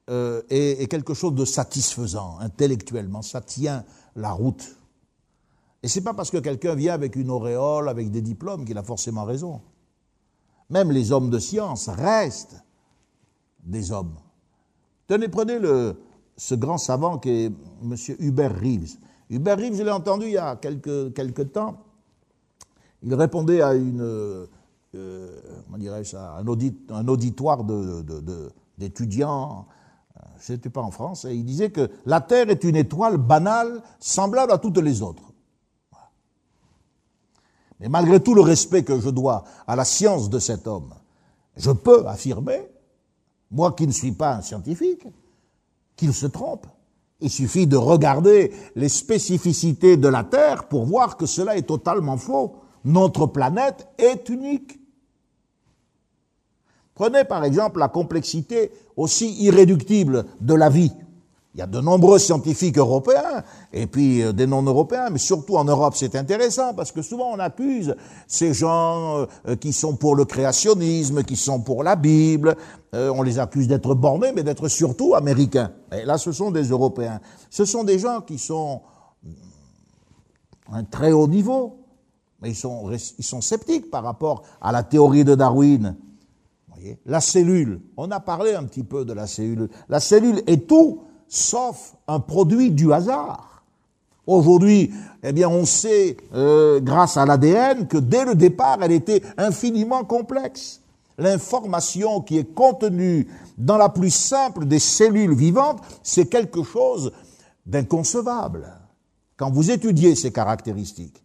[0.09, 3.21] euh, est, quelque chose de satisfaisant intellectuellement.
[3.21, 4.77] Ça tient la route.
[5.81, 8.83] Et c'est pas parce que quelqu'un vient avec une auréole, avec des diplômes, qu'il a
[8.83, 9.61] forcément raison.
[10.69, 12.61] Même les hommes de science restent
[13.63, 14.15] des hommes.
[15.07, 15.59] Tenez, prenez
[16.35, 17.95] ce grand savant qui est M.
[18.19, 18.97] Hubert Reeves.
[19.33, 21.77] Hubert Reeves, je l'ai entendu il y a quelques, temps,
[23.01, 24.47] il répondait à une, euh,
[26.89, 27.63] un, auditoire
[28.77, 29.65] d'étudiants,
[30.15, 33.17] de, je n'étais pas en France, et il disait que la Terre est une étoile
[33.17, 35.33] banale, semblable à toutes les autres.
[37.79, 40.93] Mais malgré tout le respect que je dois à la science de cet homme,
[41.57, 42.69] je peux affirmer,
[43.49, 45.07] moi qui ne suis pas un scientifique,
[45.95, 46.67] qu'il se trompe.
[47.23, 52.17] Il suffit de regarder les spécificités de la Terre pour voir que cela est totalement
[52.17, 52.57] faux.
[52.83, 54.77] Notre planète est unique.
[56.93, 60.91] Prenez par exemple la complexité aussi irréductible de la vie.
[61.55, 65.63] Il y a de nombreux scientifiques européens et puis euh, des non-européens, mais surtout en
[65.63, 67.95] Europe c'est intéressant parce que souvent on accuse
[68.27, 72.55] ces gens euh, qui sont pour le créationnisme, qui sont pour la Bible,
[72.95, 75.71] euh, on les accuse d'être bornés mais d'être surtout américains.
[75.91, 77.21] Et là ce sont des Européens.
[77.51, 78.81] Ce sont des gens qui sont
[80.71, 81.85] à un très haut niveau,
[82.41, 85.97] mais ils sont, ils sont sceptiques par rapport à la théorie de Darwin.
[86.69, 86.97] Voyez?
[87.05, 89.69] La cellule, on a parlé un petit peu de la cellule.
[89.87, 93.63] La cellule est tout sauf un produit du hasard.
[94.27, 94.93] Aujourd'hui,
[95.23, 100.03] eh bien, on sait, euh, grâce à l'ADN, que dès le départ, elle était infiniment
[100.03, 100.81] complexe.
[101.17, 107.11] L'information qui est contenue dans la plus simple des cellules vivantes, c'est quelque chose
[107.65, 108.67] d'inconcevable.
[109.35, 111.21] Quand vous étudiez ces caractéristiques,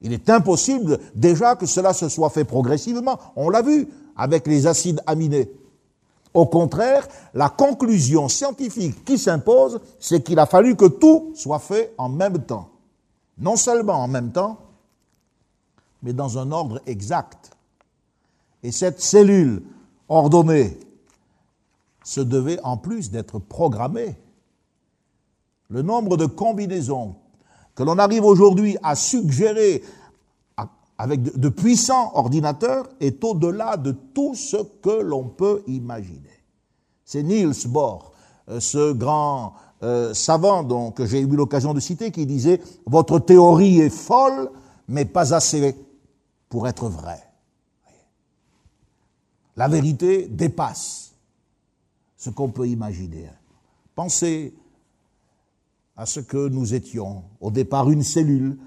[0.00, 3.18] il est impossible déjà que cela se soit fait progressivement.
[3.36, 5.50] On l'a vu avec les acides aminés.
[6.34, 11.94] Au contraire, la conclusion scientifique qui s'impose, c'est qu'il a fallu que tout soit fait
[11.98, 12.70] en même temps.
[13.38, 14.58] Non seulement en même temps,
[16.02, 17.50] mais dans un ordre exact.
[18.62, 19.62] Et cette cellule
[20.08, 20.78] ordonnée
[22.04, 24.16] se devait en plus d'être programmée.
[25.68, 27.14] Le nombre de combinaisons
[27.74, 29.82] que l'on arrive aujourd'hui à suggérer
[30.98, 36.30] avec de, puissants ordinateurs est au-delà de tout ce que l'on peut imaginer.
[37.04, 38.12] C'est Niels Bohr,
[38.48, 43.18] euh, ce grand euh, savant dont, que j'ai eu l'occasion de citer, qui disait Votre
[43.18, 44.50] théorie est folle,
[44.88, 45.74] mais pas assez
[46.48, 47.28] pour être vraie.
[49.56, 51.14] La vérité dépasse
[52.16, 53.28] ce qu'on peut imaginer.
[53.94, 54.54] Pensez
[55.96, 58.58] à ce que nous étions, au départ une cellule,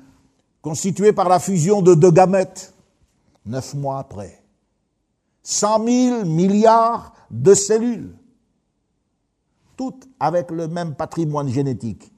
[0.65, 2.73] constituée par la fusion de deux gamètes,
[3.45, 4.41] neuf mois après.
[5.43, 8.15] Cent mille milliards de cellules,
[9.77, 12.11] toutes avec le même patrimoine génétique.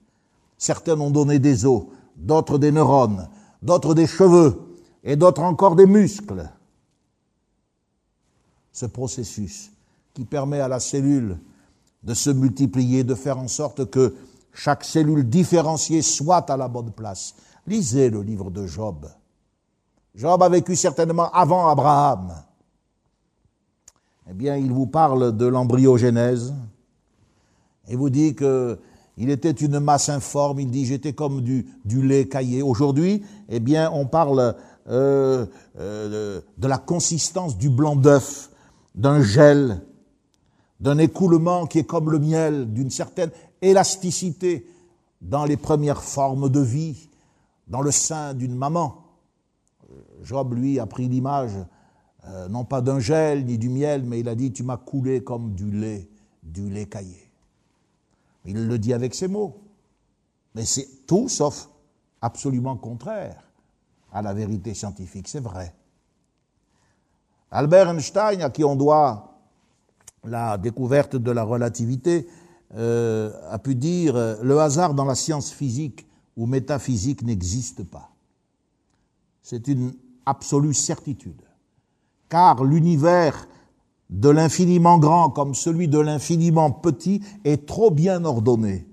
[0.57, 3.27] Certaines ont donné des os, d'autres des neurones,
[3.61, 6.49] d'autres des cheveux, et d'autres encore des muscles.
[8.71, 9.71] Ce processus
[10.13, 11.37] qui permet à la cellule
[12.01, 14.15] de se multiplier, de faire en sorte que
[14.53, 17.35] chaque cellule différenciée soit à la bonne place.
[17.67, 19.05] Lisez le livre de Job.
[20.15, 22.33] Job a vécu certainement avant Abraham.
[24.29, 26.55] Eh bien, il vous parle de l'embryogénèse
[27.87, 28.79] et vous dit que
[29.17, 30.59] il était une masse informe.
[30.59, 32.61] Il dit j'étais comme du, du lait caillé.
[32.61, 34.55] Aujourd'hui, eh bien, on parle
[34.89, 35.45] euh,
[35.77, 38.49] euh, de la consistance du blanc d'œuf,
[38.95, 39.81] d'un gel,
[40.79, 44.69] d'un écoulement qui est comme le miel, d'une certaine élasticité
[45.21, 47.06] dans les premières formes de vie,
[47.67, 49.03] dans le sein d'une maman.
[50.21, 51.53] Job, lui, a pris l'image,
[52.25, 55.23] euh, non pas d'un gel ni du miel, mais il a dit, tu m'as coulé
[55.23, 56.09] comme du lait,
[56.43, 57.31] du lait caillé.
[58.45, 59.61] Il le dit avec ces mots.
[60.55, 61.69] Mais c'est tout sauf
[62.21, 63.43] absolument contraire
[64.11, 65.73] à la vérité scientifique, c'est vrai.
[67.51, 69.39] Albert Einstein, à qui on doit
[70.23, 72.27] la découverte de la relativité,
[72.75, 76.06] euh, a pu dire le hasard dans la science physique
[76.37, 78.11] ou métaphysique n'existe pas.
[79.41, 79.93] C'est une
[80.25, 81.41] absolue certitude.
[82.29, 83.47] Car l'univers
[84.09, 88.87] de l'infiniment grand comme celui de l'infiniment petit est trop bien ordonné,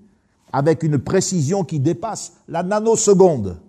[0.51, 3.61] avec une précision qui dépasse la nanoseconde.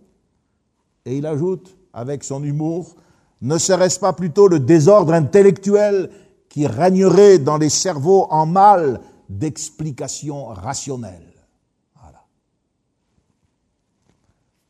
[1.04, 2.96] Et il ajoute, avec son humour,
[3.42, 6.10] ne serait-ce pas plutôt le désordre intellectuel
[6.48, 11.34] qui régnerait dans les cerveaux en mal d'explications rationnelles
[12.00, 12.24] Voilà.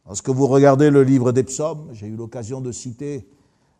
[0.07, 3.29] Lorsque vous regardez le livre des psaumes, j'ai eu l'occasion de citer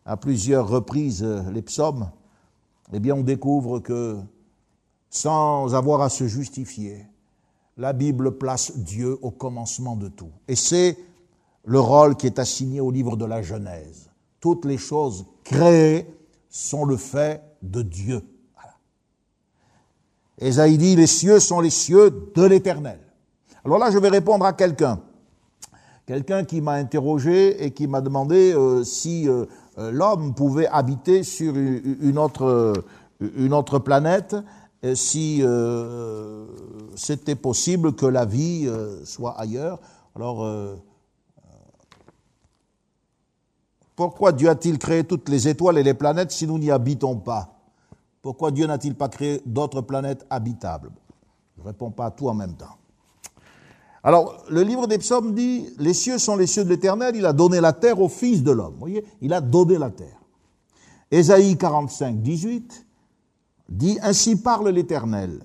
[0.05, 2.09] à plusieurs reprises les psaumes,
[2.93, 4.17] eh bien on découvre que
[5.09, 7.05] sans avoir à se justifier,
[7.77, 10.31] la Bible place Dieu au commencement de tout.
[10.47, 10.97] Et c'est
[11.63, 14.09] le rôle qui est assigné au livre de la Genèse.
[14.39, 16.07] Toutes les choses créées
[16.49, 18.21] sont le fait de Dieu.
[20.39, 20.67] Voilà.
[20.69, 22.99] dit, les cieux sont les cieux de l'Éternel.
[23.63, 25.01] Alors là, je vais répondre à quelqu'un.
[26.07, 29.45] Quelqu'un qui m'a interrogé et qui m'a demandé euh, si euh,
[29.77, 32.81] euh, l'homme pouvait habiter sur une autre,
[33.19, 34.33] une autre planète,
[34.93, 35.43] si
[36.95, 38.71] c'était possible que la vie
[39.03, 39.81] soit ailleurs.
[40.15, 40.47] Alors,
[43.97, 47.59] Pourquoi Dieu a-t-il créé toutes les étoiles et les planètes si nous n'y habitons pas?
[48.21, 50.91] Pourquoi Dieu n'a-t-il pas créé d'autres planètes habitables?
[51.57, 52.76] Je ne réponds pas à tout en même temps.
[54.07, 57.33] Alors, le livre des psaumes dit, les cieux sont les cieux de l'éternel, il a
[57.33, 58.75] donné la terre au Fils de l'homme.
[58.75, 60.21] Vous voyez, il a donné la terre.
[61.11, 62.85] Ésaïe 45, 18
[63.67, 65.43] dit, ainsi parle l'éternel,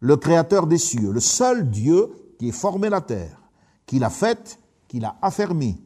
[0.00, 3.42] le créateur des cieux, le seul Dieu qui ait formé la terre,
[3.84, 5.78] qui l'a faite, qui l'a affermie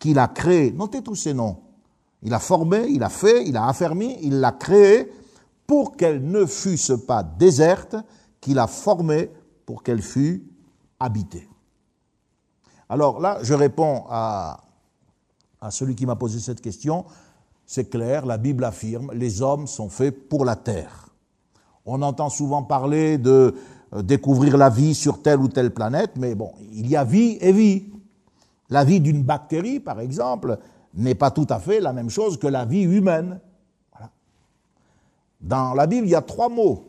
[0.00, 0.72] qu'il a créé.
[0.72, 1.58] Notez tous ces noms.
[2.22, 5.12] Il a formé, il a fait, il a affermi, il l'a créé
[5.66, 7.96] pour qu'elle ne fût pas déserte,
[8.40, 9.28] qu'il a formée
[9.66, 10.48] pour qu'elle fût
[12.88, 14.64] Alors là, je réponds à,
[15.60, 17.04] à celui qui m'a posé cette question.
[17.66, 21.08] C'est clair, la Bible affirme, les hommes sont faits pour la terre.
[21.86, 23.54] On entend souvent parler de
[23.94, 27.38] euh, découvrir la vie sur telle ou telle planète, mais bon, il y a vie
[27.40, 27.92] et vie.
[28.68, 30.58] La vie d'une bactérie, par exemple,
[30.94, 33.40] n'est pas tout à fait la même chose que la vie humaine.
[35.40, 36.84] Dans la Bible, il y a trois mots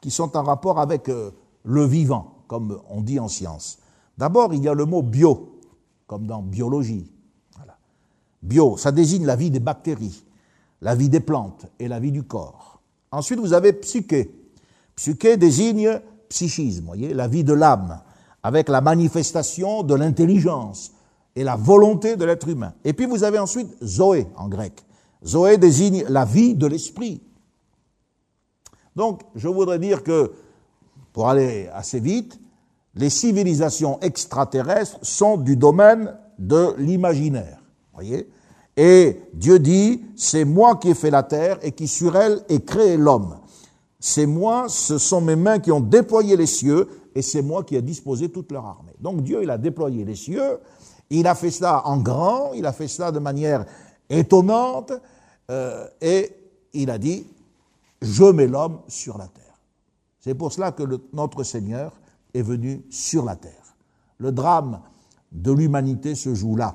[0.00, 1.30] qui sont en rapport avec euh,
[1.64, 3.78] le vivant, comme on dit en science.
[4.18, 5.60] D'abord, il y a le mot bio,
[6.06, 7.10] comme dans biologie.
[8.42, 10.24] Bio, ça désigne la vie des bactéries,
[10.80, 12.80] la vie des plantes et la vie du corps.
[13.10, 14.30] Ensuite, vous avez psyché.
[14.94, 18.00] Psyché désigne psychisme, voyez, la vie de l'âme,
[18.42, 20.92] avec la manifestation de l'intelligence,
[21.36, 22.72] et la volonté de l'être humain.
[22.82, 24.82] Et puis vous avez ensuite Zoé en grec.
[25.24, 27.22] Zoé désigne la vie de l'esprit.
[28.96, 30.32] Donc, je voudrais dire que,
[31.16, 32.38] pour aller assez vite,
[32.94, 37.58] les civilisations extraterrestres sont du domaine de l'imaginaire.
[37.94, 38.28] Voyez
[38.76, 42.60] Et Dieu dit, c'est moi qui ai fait la terre et qui sur elle ai
[42.60, 43.38] créé l'homme.
[43.98, 47.76] C'est moi, ce sont mes mains qui ont déployé les cieux et c'est moi qui
[47.76, 48.92] ai disposé toute leur armée.
[49.00, 50.60] Donc Dieu, il a déployé les cieux
[51.10, 53.64] il a fait cela en grand, il a fait cela de manière
[54.08, 54.92] étonnante,
[55.50, 56.30] euh, et
[56.72, 57.26] il a dit,
[58.02, 59.45] je mets l'homme sur la terre.
[60.26, 61.92] C'est pour cela que notre Seigneur
[62.34, 63.76] est venu sur la terre.
[64.18, 64.80] Le drame
[65.30, 66.74] de l'humanité se joue là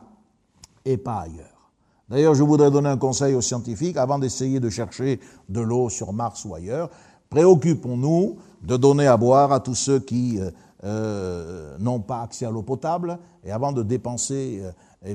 [0.85, 1.69] et pas ailleurs.
[2.07, 6.13] D'ailleurs, je voudrais donner un conseil aux scientifiques avant d'essayer de chercher de l'eau sur
[6.13, 6.89] Mars ou ailleurs.
[7.29, 10.49] Préoccupons-nous de donner à boire à tous ceux qui euh,
[10.85, 14.71] euh, n'ont pas accès à l'eau potable et avant de dépenser euh,
[15.05, 15.13] eh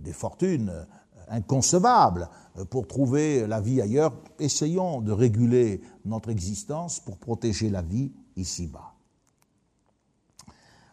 [0.00, 0.70] des fortunes
[1.28, 2.28] inconcevables
[2.70, 8.94] pour trouver la vie ailleurs, essayons de réguler notre existence pour protéger la vie ici-bas.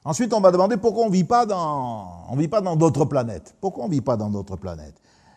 [0.03, 3.55] Ensuite, on va demander pourquoi on ne vit pas dans, vit pas dans d'autres planètes.
[3.61, 4.95] Pourquoi on ne vit pas dans d'autres planètes?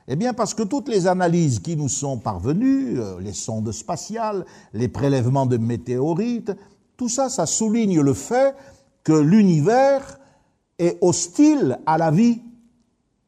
[0.08, 4.44] Eh bien, parce que toutes les analyses qui nous sont parvenues, euh, les sondes spatiales,
[4.72, 6.52] les prélèvements de météorites,
[6.96, 8.54] tout ça, ça souligne le fait
[9.02, 10.18] que l'univers
[10.78, 12.40] est hostile à la vie.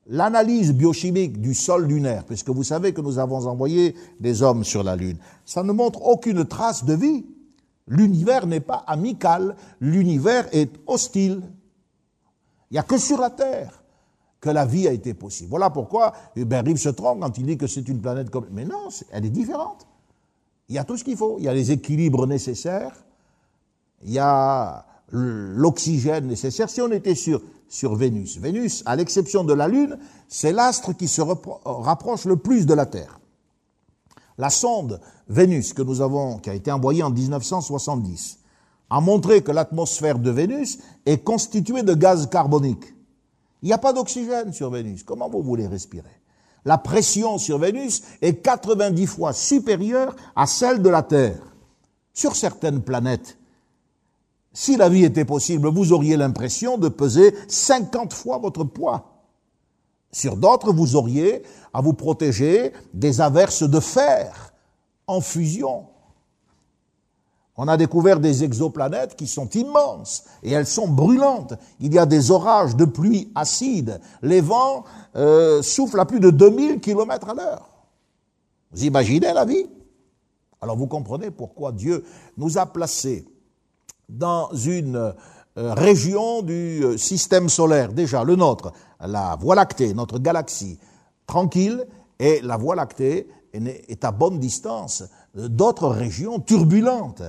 [0.09, 4.85] L'analyse biochimique du sol lunaire, puisque vous savez que nous avons envoyé des hommes sur
[4.85, 7.27] la Lune, ça ne montre aucune trace de vie.
[7.89, 11.43] L'univers n'est pas amical, l'univers est hostile.
[12.71, 13.83] Il n'y a que sur la Terre
[14.41, 15.51] que la vie a été possible.
[15.51, 18.47] Voilà pourquoi Hubert Rive se trompe quand il dit que c'est une planète comme...
[18.53, 19.87] Mais non, elle est différente.
[20.69, 21.37] Il y a tout ce qu'il faut.
[21.39, 22.95] Il y a les équilibres nécessaires,
[24.03, 26.69] il y a l'oxygène nécessaire.
[26.69, 29.99] Si on était sur, sur Vénus, Vénus, à l'exception de la Lune,
[30.29, 31.23] c'est l'astre qui se
[31.65, 33.21] rapproche le plus de la Terre.
[34.39, 38.39] La sonde Vénus que nous avons, qui a été envoyée en 1970,
[38.91, 42.95] a montré que l'atmosphère de Vénus est constituée de gaz carbonique.
[43.63, 45.03] Il n'y a pas d'oxygène sur Vénus.
[45.03, 46.21] Comment vous voulez respirer?
[46.65, 51.41] La pression sur Vénus est 90 fois supérieure à celle de la Terre.
[52.13, 53.39] Sur certaines planètes,
[54.57, 59.21] si la vie était possible, vous auriez l'impression de peser 50 fois votre poids.
[60.11, 61.43] Sur d'autres, vous auriez
[61.75, 64.55] à vous protéger des averses de fer
[65.07, 65.85] en fusion.
[67.59, 71.53] On a découvert des exoplanètes qui sont immenses et elles sont brûlantes.
[71.79, 74.01] Il y a des orages de pluie acide.
[74.23, 74.85] Les vents
[75.17, 77.69] euh, soufflent à plus de 2000 km à l'heure.
[78.73, 79.67] Vous imaginez la vie?
[80.63, 82.07] Alors vous comprenez pourquoi Dieu
[82.39, 83.27] nous a placés
[84.09, 85.15] dans une euh,
[85.75, 90.79] région du euh, système solaire, déjà le nôtre, la Voie lactée, notre galaxie,
[91.27, 91.87] tranquille,
[92.19, 95.05] et la Voie lactée est à bonne distance
[95.35, 97.23] d'autres régions turbulentes.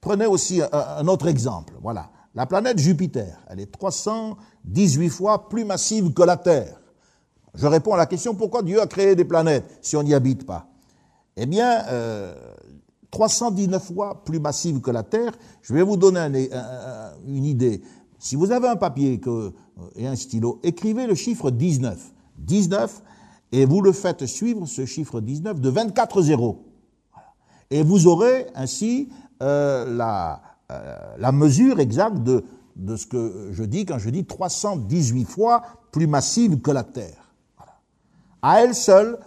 [0.00, 1.74] Prenez aussi un autre exemple.
[1.80, 2.10] Voilà.
[2.34, 6.80] La planète Jupiter, elle est 318 fois plus massive que la Terre.
[7.54, 10.46] Je réponds à la question pourquoi Dieu a créé des planètes si on n'y habite
[10.46, 10.66] pas?
[11.36, 12.34] Eh bien, euh,
[13.12, 15.32] 319 fois plus massive que la Terre.
[15.62, 16.50] Je vais vous donner
[17.28, 17.82] une idée.
[18.18, 19.52] Si vous avez un papier que,
[19.94, 22.12] et un stylo, écrivez le chiffre 19.
[22.38, 23.02] 19,
[23.52, 26.64] et vous le faites suivre, ce chiffre 19, de 24 zéros.
[27.70, 29.10] Et vous aurez ainsi
[29.42, 32.44] euh, la, euh, la, mesure exacte de,
[32.96, 37.34] ce que je dis quand je dis 318 fois plus massive que la Terre.
[38.40, 39.18] À elle seule,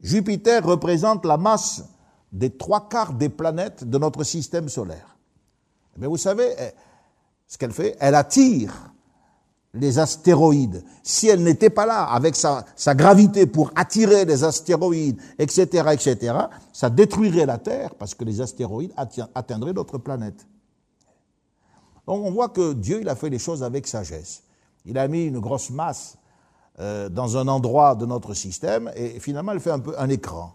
[0.00, 1.84] Jupiter représente la masse
[2.34, 5.16] des trois quarts des planètes de notre système solaire.
[5.96, 6.52] Mais vous savez,
[7.46, 8.92] ce qu'elle fait, elle attire
[9.72, 10.84] les astéroïdes.
[11.04, 16.34] Si elle n'était pas là avec sa, sa, gravité pour attirer les astéroïdes, etc., etc.,
[16.72, 18.92] ça détruirait la Terre parce que les astéroïdes
[19.34, 20.46] atteindraient notre planète.
[22.06, 24.42] Donc on voit que Dieu, il a fait les choses avec sagesse.
[24.84, 26.16] Il a mis une grosse masse
[26.80, 30.54] euh, dans un endroit de notre système et finalement elle fait un peu un écran.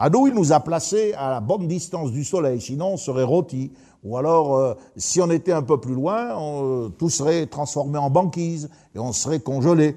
[0.00, 3.24] À nous, il nous a placés à la bonne distance du Soleil, sinon on serait
[3.24, 3.72] rôti.
[4.04, 8.08] Ou alors, euh, si on était un peu plus loin, euh, tout serait transformé en
[8.08, 9.96] banquise et on serait congelé.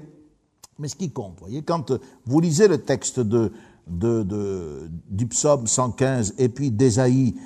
[0.80, 1.92] Mais ce qui compte, voyez, quand
[2.26, 3.52] vous lisez le texte de,
[3.86, 7.36] de, de du psaume 115 et puis d'Ésaïe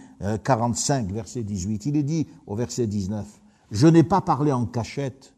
[0.45, 3.27] 45, euh, verset 18, il est dit au verset 19,
[3.71, 5.35] Je n'ai pas parlé en cachette,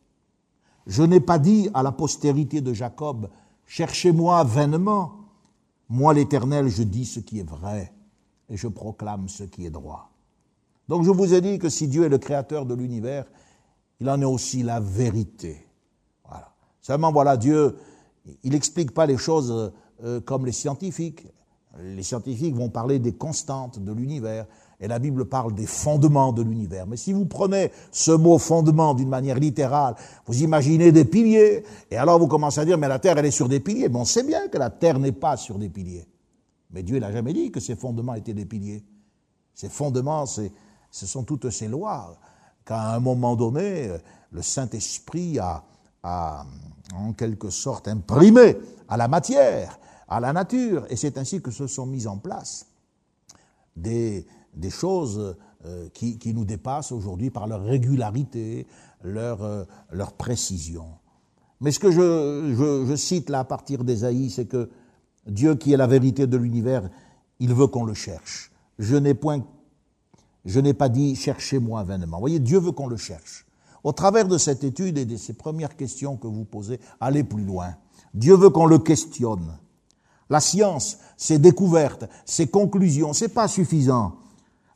[0.87, 3.29] je n'ai pas dit à la postérité de Jacob,
[3.67, 5.18] Cherchez-moi vainement.
[5.89, 7.93] Moi, l'Éternel, je dis ce qui est vrai
[8.49, 10.11] et je proclame ce qui est droit.
[10.89, 13.27] Donc je vous ai dit que si Dieu est le créateur de l'univers,
[14.01, 15.69] il en est aussi la vérité.
[16.81, 17.77] Seulement, voilà, Dieu,
[18.43, 19.73] il n'explique pas les choses
[20.03, 21.27] euh, comme les scientifiques.
[21.79, 24.47] Les scientifiques vont parler des constantes de l'univers,
[24.81, 26.87] et la Bible parle des fondements de l'univers.
[26.87, 31.97] Mais si vous prenez ce mot fondement d'une manière littérale, vous imaginez des piliers, et
[31.97, 33.89] alors vous commencez à dire, mais la terre, elle est sur des piliers.
[33.89, 36.07] Mais on sait bien que la terre n'est pas sur des piliers.
[36.71, 38.85] Mais Dieu n'a jamais dit que ses fondements étaient des piliers.
[39.53, 40.51] Ses fondements, ce
[40.91, 42.17] sont toutes ces lois
[42.65, 43.91] qu'à un moment donné,
[44.31, 45.65] le Saint-Esprit a,
[46.05, 46.47] a,
[46.95, 48.57] en quelque sorte imprimé
[48.89, 52.67] à la matière, à la nature, et c'est ainsi que se sont mis en place
[53.75, 58.67] des, des choses euh, qui, nous dépassent aujourd'hui par leur régularité,
[59.03, 59.65] leur, euh,
[60.17, 60.87] précision.
[61.61, 64.71] Mais ce que je cite là à partir d'Ésaïe, c'est que
[65.27, 66.89] Dieu qui est la vérité de l'univers,
[67.41, 68.51] il veut qu'on le cherche.
[68.79, 69.45] Je n'ai point,
[70.45, 72.17] je n'ai pas dit cherchez-moi vainement.
[72.17, 73.45] Vous voyez, Dieu veut qu'on le cherche.
[73.85, 77.45] Au travers de cette étude et de ces premières questions que vous posez, allez plus
[77.45, 77.75] loin.
[78.15, 79.59] Dieu veut qu'on le questionne.
[80.31, 84.17] La science, ses découvertes, ses conclusions, c'est pas suffisant.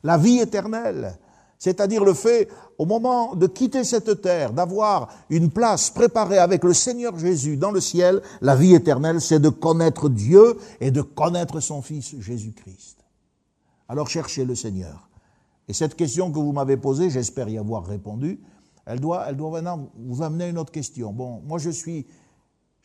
[0.03, 1.17] La vie éternelle,
[1.57, 6.73] c'est-à-dire le fait, au moment de quitter cette terre, d'avoir une place préparée avec le
[6.73, 11.61] Seigneur Jésus dans le ciel, la vie éternelle, c'est de connaître Dieu et de connaître
[11.61, 12.97] son Fils Jésus-Christ.
[13.87, 15.09] Alors cherchez le Seigneur.
[15.69, 18.41] Et cette question que vous m'avez posée, j'espère y avoir répondu,
[18.85, 21.13] elle doit, elle doit maintenant vous amener à une autre question.
[21.13, 22.05] Bon, moi je suis,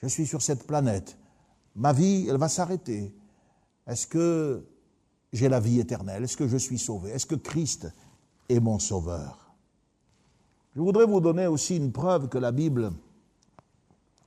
[0.01, 1.19] je suis sur cette planète.
[1.75, 3.13] Ma vie, elle va s'arrêter.
[3.89, 4.65] Est-ce que
[5.33, 7.11] j'ai la vie éternelle Est-ce que je suis sauvé?
[7.11, 7.93] Est-ce que Christ
[8.49, 9.55] est mon sauveur?
[10.75, 12.93] Je voudrais vous donner aussi une preuve que la Bible.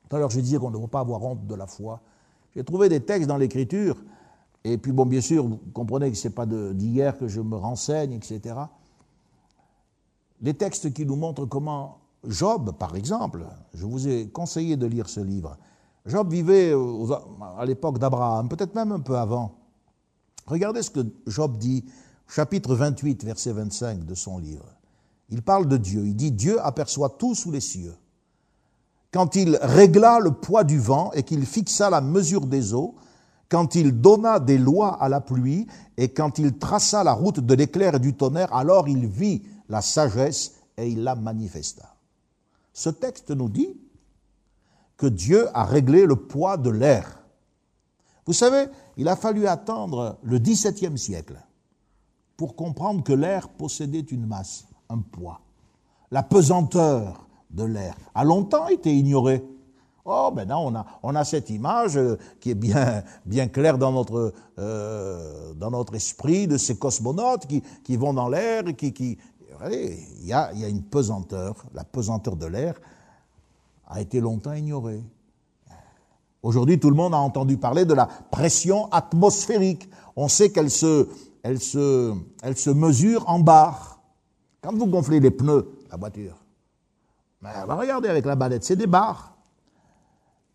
[0.10, 2.02] Tout à l'heure, je disais qu'on ne doit pas avoir honte de la foi.
[2.56, 3.96] J'ai trouvé des textes dans l'Écriture,
[4.64, 7.56] et puis, bon, bien sûr, vous comprenez que ce n'est pas d'hier que je me
[7.56, 8.56] renseigne, etc
[10.42, 15.10] des textes qui nous montrent comment Job, par exemple, je vous ai conseillé de lire
[15.10, 15.58] ce livre.
[16.06, 16.72] Job vivait
[17.58, 19.56] à l'époque d'Abraham, peut-être même un peu avant.
[20.48, 21.86] Regardez ce que Job dit,
[22.28, 24.66] chapitre 28, verset 25 de son livre.
[25.30, 26.06] Il parle de Dieu.
[26.06, 27.96] Il dit Dieu aperçoit tout sous les cieux.
[29.12, 32.96] Quand il régla le poids du vent et qu'il fixa la mesure des eaux,
[33.50, 35.68] quand il donna des lois à la pluie
[35.98, 39.82] et quand il traça la route de l'éclair et du tonnerre, alors il vit la
[39.82, 41.96] sagesse et il la manifesta.
[42.74, 43.78] Ce texte nous dit
[44.96, 47.21] que Dieu a réglé le poids de l'air.
[48.32, 51.36] Vous savez, il a fallu attendre le XVIIe siècle
[52.38, 55.42] pour comprendre que l'air possédait une masse, un poids.
[56.12, 59.44] La pesanteur de l'air a longtemps été ignorée.
[60.06, 60.74] Oh, ben non,
[61.04, 65.54] on a, a cette image euh, qui est bien, bien claire dans notre, euh,
[65.92, 67.48] esprit de ces cosmonautes
[67.84, 69.18] qui, vont dans l'air, qui, qui,
[69.70, 71.66] il y, a, une pesanteur.
[71.74, 72.80] La pesanteur de l'air
[73.88, 75.04] a été longtemps ignorée.
[76.44, 79.90] Aujourd'hui, tout le monde a entendu parler de la pression atmosphérique.
[80.16, 81.08] On sait qu'elle se,
[82.74, 84.02] mesure en bar.
[84.62, 86.36] Quand vous gonflez les pneus, la voiture,
[87.42, 89.36] ben, regardez avec la balette, c'est des bars.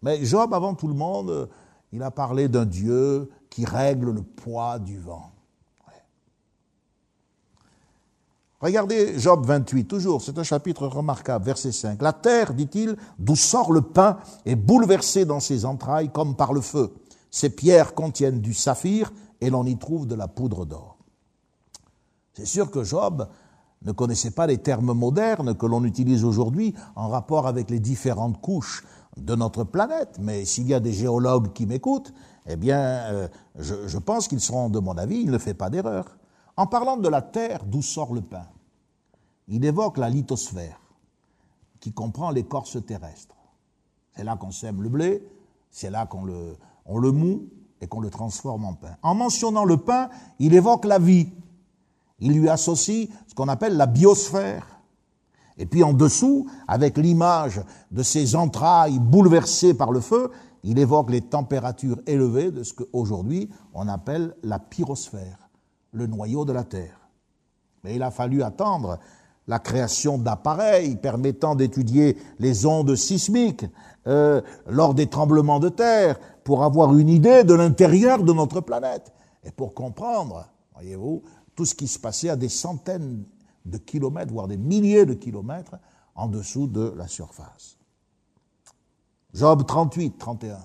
[0.02, 1.48] Mais Job, avant tout le monde,
[1.92, 5.32] il a parlé d'un Dieu qui règle le poids du vent.
[8.60, 12.00] Regardez Job 28, toujours, c'est un chapitre remarquable, verset 5.
[12.00, 16.62] La terre, dit-il, d'où sort le pain, est bouleversée dans ses entrailles comme par le
[16.62, 16.94] feu.
[17.30, 20.96] Ces pierres contiennent du saphir et l'on y trouve de la poudre d'or.
[22.32, 23.28] C'est sûr que Job
[23.82, 28.40] ne connaissait pas les termes modernes que l'on utilise aujourd'hui en rapport avec les différentes
[28.40, 28.84] couches
[29.18, 32.12] de notre planète, mais s'il y a des géologues qui m'écoutent,
[32.46, 33.28] eh bien, euh,
[33.58, 36.16] je, je pense qu'ils seront de mon avis, il ne fait pas d'erreur.
[36.56, 38.46] En parlant de la terre d'où sort le pain,
[39.48, 40.80] il évoque la lithosphère,
[41.80, 43.36] qui comprend l'écorce terrestre.
[44.16, 45.28] C'est là qu'on sème le blé,
[45.70, 47.48] c'est là qu'on le, on moue
[47.82, 48.96] et qu'on le transforme en pain.
[49.02, 51.28] En mentionnant le pain, il évoque la vie.
[52.18, 54.80] Il lui associe ce qu'on appelle la biosphère.
[55.58, 60.30] Et puis en dessous, avec l'image de ces entrailles bouleversées par le feu,
[60.62, 65.45] il évoque les températures élevées de ce qu'aujourd'hui on appelle la pyrosphère
[65.92, 66.98] le noyau de la Terre.
[67.84, 68.98] Mais il a fallu attendre
[69.46, 73.64] la création d'appareils permettant d'étudier les ondes sismiques
[74.06, 79.12] euh, lors des tremblements de terre pour avoir une idée de l'intérieur de notre planète
[79.44, 81.22] et pour comprendre, voyez-vous,
[81.54, 83.24] tout ce qui se passait à des centaines
[83.64, 85.76] de kilomètres, voire des milliers de kilomètres
[86.14, 87.78] en dessous de la surface.
[89.32, 90.58] Job 38, 31.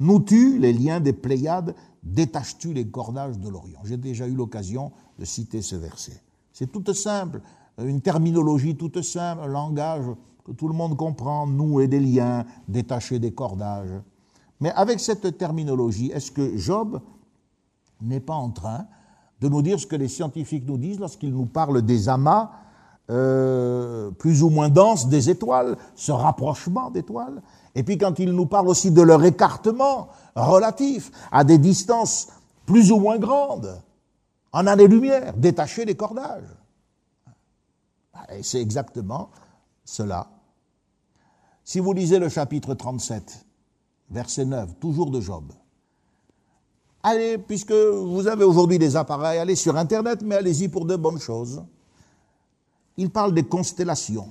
[0.00, 1.74] Nous tu les liens des Pléiades
[2.06, 3.80] Détaches-tu les cordages de l'Orient?
[3.84, 6.22] J'ai déjà eu l'occasion de citer ce verset.
[6.52, 7.40] C'est tout simple,
[7.78, 10.06] une terminologie toute simple, un langage
[10.44, 13.90] que tout le monde comprend, nouer des liens, détacher des cordages.
[14.60, 17.00] Mais avec cette terminologie, est-ce que Job
[18.00, 18.86] n'est pas en train
[19.40, 22.52] de nous dire ce que les scientifiques nous disent lorsqu'ils nous parlent des amas
[23.10, 27.42] euh, plus ou moins denses des étoiles, ce rapprochement d'étoiles?
[27.76, 32.28] Et puis quand il nous parle aussi de leur écartement relatif à des distances
[32.64, 33.80] plus ou moins grandes,
[34.50, 36.48] en années-lumière, détacher les cordages.
[38.40, 39.28] C'est exactement
[39.84, 40.30] cela.
[41.64, 43.44] Si vous lisez le chapitre 37,
[44.10, 45.52] verset 9, toujours de Job,
[47.02, 51.20] allez, puisque vous avez aujourd'hui des appareils, allez sur Internet, mais allez-y pour de bonnes
[51.20, 51.62] choses.
[52.96, 54.30] Il parle des constellations,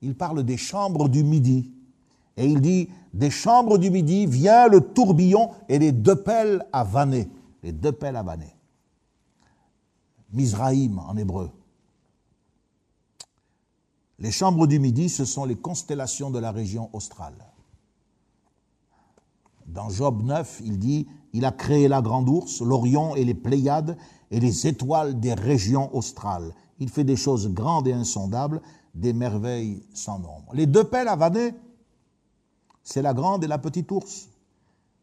[0.00, 1.73] il parle des chambres du midi.
[2.36, 6.86] Et il dit, des chambres du midi vient le tourbillon et les deux pelles à.
[7.62, 8.54] Les deux pelles à vanner.
[10.32, 11.50] Mizraïm en hébreu.
[14.18, 17.34] Les chambres du midi, ce sont les constellations de la région australe.
[19.66, 23.96] Dans Job 9, il dit, il a créé la grande ours, l'Orion et les Pléiades
[24.30, 26.52] et les étoiles des régions australes.
[26.78, 28.60] Il fait des choses grandes et insondables,
[28.94, 30.52] des merveilles sans nombre.
[30.52, 31.16] Les deux pelles à
[32.84, 34.28] c'est la grande et la petite ours,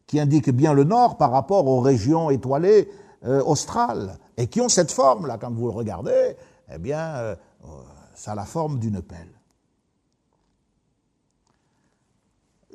[0.06, 2.88] qui indiquent bien le nord par rapport aux régions étoilées
[3.24, 6.36] euh, australes, et qui ont cette forme-là, quand vous le regardez,
[6.72, 7.34] eh bien, euh,
[8.14, 9.32] ça a la forme d'une pelle.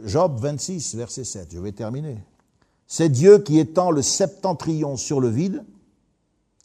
[0.04, 2.24] Job 26, verset 7, je vais terminer.
[2.86, 5.66] C'est Dieu qui étend le septentrion sur le vide.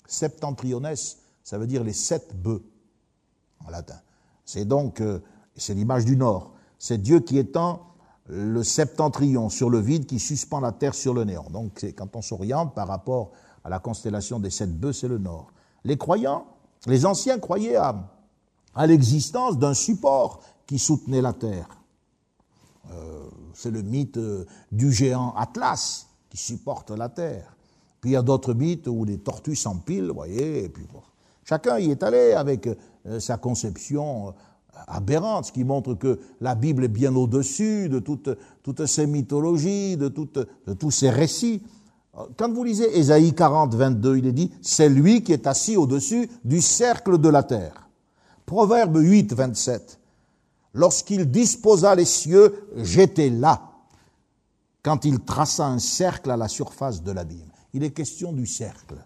[0.06, 0.94] Septentriones,
[1.42, 2.62] ça veut dire les sept bœufs
[3.66, 3.98] en latin.
[4.44, 5.20] C'est donc, euh,
[5.56, 6.52] c'est l'image du nord.
[6.78, 7.91] C'est Dieu qui étend
[8.28, 11.46] le septentrion sur le vide qui suspend la terre sur le néant.
[11.50, 13.32] Donc quand on s'oriente par rapport
[13.64, 15.52] à la constellation des sept bœufs, c'est le nord.
[15.84, 16.46] Les croyants,
[16.86, 17.94] les anciens croyaient à,
[18.86, 21.68] l'existence d'un support qui soutenait la terre.
[22.90, 27.56] Euh, c'est le mythe euh, du géant Atlas qui supporte la terre.
[28.00, 30.86] Puis il y a d'autres mythes où des tortues s'empilent, vous voyez, et puis
[31.44, 32.66] chacun y est allé avec
[33.06, 34.34] euh, sa conception
[34.86, 40.08] aberrante, ce qui montre que la Bible est bien au-dessus de toutes, ces mythologies, de,
[40.08, 41.62] de tous ces récits.
[42.36, 46.28] Quand vous lisez Ésaïe 40, 22, il est dit, c'est lui qui est assis au-dessus
[46.44, 47.88] du cercle de la terre.
[48.44, 49.98] Proverbe 8, 27,
[50.74, 53.72] lorsqu'il disposa les cieux, j'étais là,
[54.82, 57.50] quand il traça un cercle à la surface de l'abîme.
[57.72, 58.96] Il est question du cercle,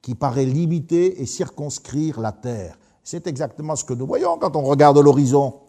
[0.00, 2.78] qui paraît limiter et circonscrire la terre.
[3.06, 5.60] C'est exactement ce que nous voyons quand on regarde l'horizon.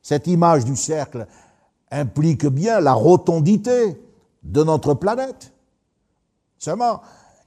[0.00, 1.26] Cette image du cercle
[1.90, 4.00] implique bien la rotondité
[4.44, 5.52] de notre planète.
[6.58, 7.00] Seulement,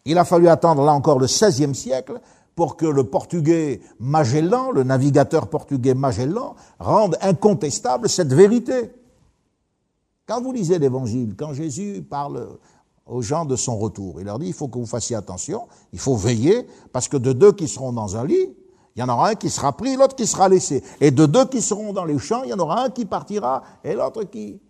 [0.03, 2.19] il a fallu attendre là encore le XVIe siècle
[2.55, 8.91] pour que le portugais Magellan, le navigateur portugais Magellan, rende incontestable cette vérité.
[10.25, 12.49] Quand vous lisez l'Évangile, quand Jésus parle
[13.05, 15.99] aux gens de son retour, il leur dit, il faut que vous fassiez attention, il
[15.99, 18.49] faut veiller, parce que de deux qui seront dans un lit,
[18.95, 20.81] il y en aura un qui sera pris, l'autre qui sera laissé.
[21.01, 23.61] Et de deux qui seront dans les champs, il y en aura un qui partira
[23.83, 24.61] et l'autre qui,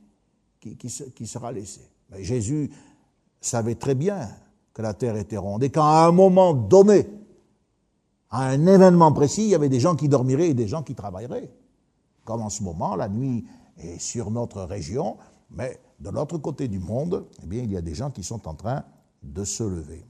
[0.60, 1.82] qui, sera laissé.
[2.10, 2.72] Mais Jésus
[3.40, 4.28] savait très bien
[4.74, 7.08] que la terre était ronde et qu'à un moment donné,
[8.32, 10.96] à un événement précis, il y avait des gens qui dormiraient et des gens qui
[10.96, 11.52] travailleraient.
[12.24, 13.46] Comme en ce moment, la nuit
[13.78, 15.18] est sur notre région,
[15.52, 18.48] mais de l'autre côté du monde, eh bien, il y a des gens qui sont
[18.48, 18.84] en train
[19.22, 20.04] de se lever.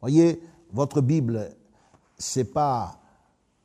[0.00, 0.40] Voyez,
[0.72, 1.54] votre Bible
[2.18, 3.00] c'est pas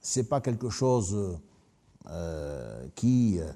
[0.01, 1.37] c'est pas quelque chose
[2.09, 3.51] euh, qui euh,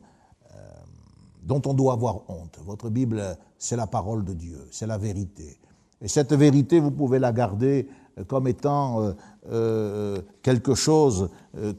[1.41, 2.59] dont on doit avoir honte.
[2.65, 3.21] Votre Bible,
[3.57, 5.57] c'est la parole de Dieu, c'est la vérité.
[6.01, 7.87] Et cette vérité, vous pouvez la garder
[8.27, 9.13] comme étant
[9.49, 11.29] euh, quelque chose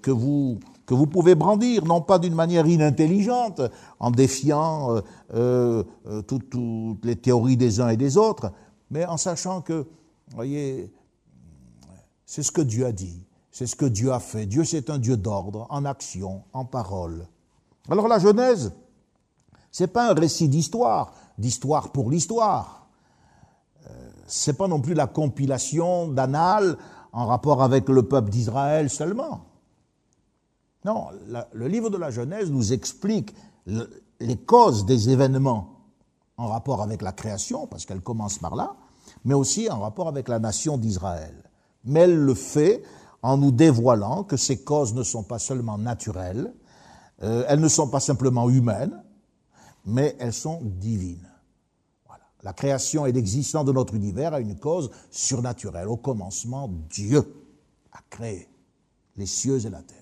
[0.03, 3.63] que vous que vous pouvez brandir, non pas d'une manière inintelligente,
[4.01, 5.01] en défiant
[6.27, 8.53] toutes, toutes les théories des uns et des autres,
[8.91, 9.87] mais en sachant que,
[10.35, 10.93] voyez,
[12.27, 14.47] c'est ce que Dieu a dit, c'est ce que Dieu a fait.
[14.47, 17.27] Dieu, c'est un Dieu d'ordre, en action, en parole.
[17.89, 18.73] Alors la Genèse,
[19.71, 22.89] c'est pas un récit d'histoire, d'histoire pour l'histoire.
[23.87, 26.79] Euh, c'est pas non plus la compilation d'annales
[27.13, 29.45] en rapport avec le peuple d'Israël seulement.
[30.85, 31.09] Non,
[31.53, 33.35] le livre de la Genèse nous explique
[34.21, 35.81] les causes des événements
[36.37, 38.77] en rapport avec la création, parce qu'elle commence par là,
[39.25, 41.44] mais aussi en rapport avec la nation d'Israël
[41.85, 42.83] mais elle le fait
[43.23, 46.53] en nous dévoilant que ces causes ne sont pas seulement naturelles,
[47.23, 49.03] euh, elles ne sont pas simplement humaines,
[49.87, 51.29] mais elles sont divines.
[52.43, 55.89] La création et l'existence de notre univers a une cause surnaturelle.
[55.89, 57.25] Au commencement, Dieu
[57.91, 58.47] a créé
[59.17, 59.99] les cieux et la terre.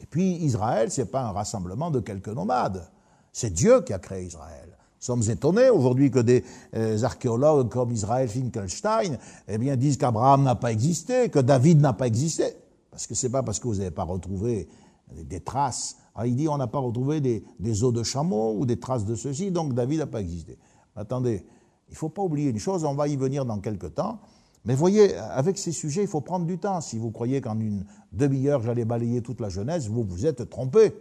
[0.00, 2.90] Et puis Israël, ce n'est pas un rassemblement de quelques nomades,
[3.32, 4.63] c'est Dieu qui a créé Israël
[5.04, 6.44] sommes étonnés aujourd'hui que des
[6.74, 11.92] euh, archéologues comme Israël Finkelstein eh bien, disent qu'Abraham n'a pas existé, que David n'a
[11.92, 12.44] pas existé.
[12.90, 14.68] Parce que c'est pas parce que vous n'avez pas retrouvé
[15.12, 15.96] des traces.
[16.14, 17.44] Ah, il dit on n'a pas retrouvé des,
[17.82, 20.56] os de chameau ou des traces de ceci, donc David n'a pas existé.
[20.96, 21.44] Attendez,
[21.88, 24.20] il ne faut pas oublier une chose, on va y venir dans quelques temps.
[24.64, 26.80] Mais voyez, avec ces sujets, il faut prendre du temps.
[26.80, 30.94] Si vous croyez qu'en une demi-heure, j'allais balayer toute la jeunesse, vous vous êtes trompé.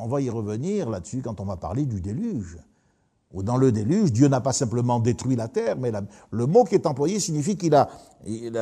[0.00, 2.58] On va y revenir là-dessus quand on va parler du déluge.
[3.32, 5.92] ou dans le déluge, Dieu n'a pas simplement détruit la terre, mais
[6.30, 7.88] le mot qui est employé signifie qu'il a,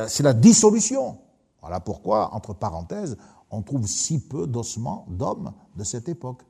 [0.07, 1.17] c'est la dissolution.
[1.61, 3.17] Voilà pourquoi, entre parenthèses,
[3.49, 6.41] on trouve si peu d'ossements d'hommes de cette époque.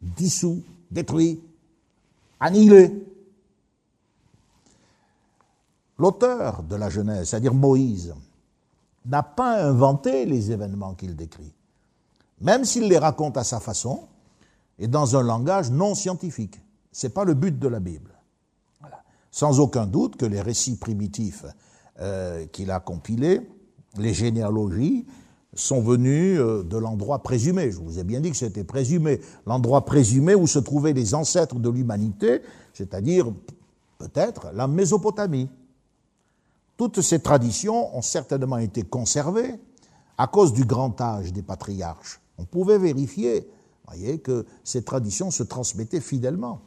[0.00, 1.40] Dissous, détruits,
[2.40, 3.04] annihilés.
[5.98, 8.14] L'auteur de la Genèse, c'est-à-dire Moïse,
[9.06, 11.52] n'a pas inventé les événements qu'il décrit,
[12.40, 14.00] même s'il les raconte à sa façon
[14.78, 16.60] et dans un langage non scientifique.
[16.92, 18.12] Ce n'est pas le but de la Bible.
[19.30, 21.44] Sans aucun doute que les récits primitifs
[22.00, 23.40] euh, qu'il a compilés,
[23.98, 25.06] les généalogies,
[25.54, 27.70] sont venus euh, de l'endroit présumé.
[27.70, 29.20] Je vous ai bien dit que c'était présumé.
[29.46, 33.32] L'endroit présumé où se trouvaient les ancêtres de l'humanité, c'est-à-dire
[33.98, 35.48] peut-être la Mésopotamie.
[36.76, 39.54] Toutes ces traditions ont certainement été conservées
[40.18, 42.20] à cause du grand âge des patriarches.
[42.38, 43.48] On pouvait vérifier,
[43.86, 46.62] voyez, que ces traditions se transmettaient fidèlement.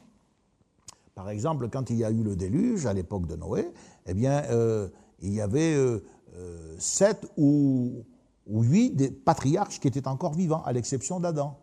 [1.20, 3.68] Par exemple, quand il y a eu le déluge à l'époque de Noé,
[4.08, 4.88] eh bien, euh,
[5.22, 6.02] il y avait euh,
[6.38, 8.06] euh, sept ou,
[8.48, 11.58] huit des patriarches qui étaient encore vivants, à l'exception d'Adam.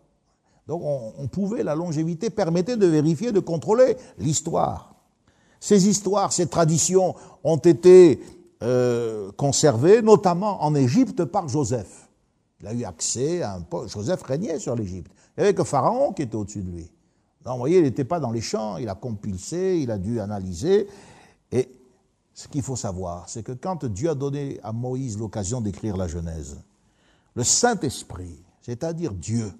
[0.68, 4.94] Donc, on, pouvait, la longévité permettait de vérifier, de contrôler l'histoire.
[5.58, 8.20] Ces histoires, ces traditions ont été
[9.36, 12.08] conservées, notamment en Égypte, par Joseph.
[12.60, 15.10] Il a eu accès à un Joseph régnait sur l'Égypte.
[15.36, 16.90] Il n'y avait que Pharaon qui était au-dessus de lui.
[17.44, 20.88] Vous voyez, il n'était pas dans les champs, il a compulsé, il a dû analyser.
[21.52, 21.68] Et
[22.34, 26.08] ce qu'il faut savoir, c'est que quand Dieu a donné à Moïse l'occasion d'écrire la
[26.08, 26.58] Genèse,
[27.34, 29.52] le Saint-Esprit, c'est-à-dire Dieu,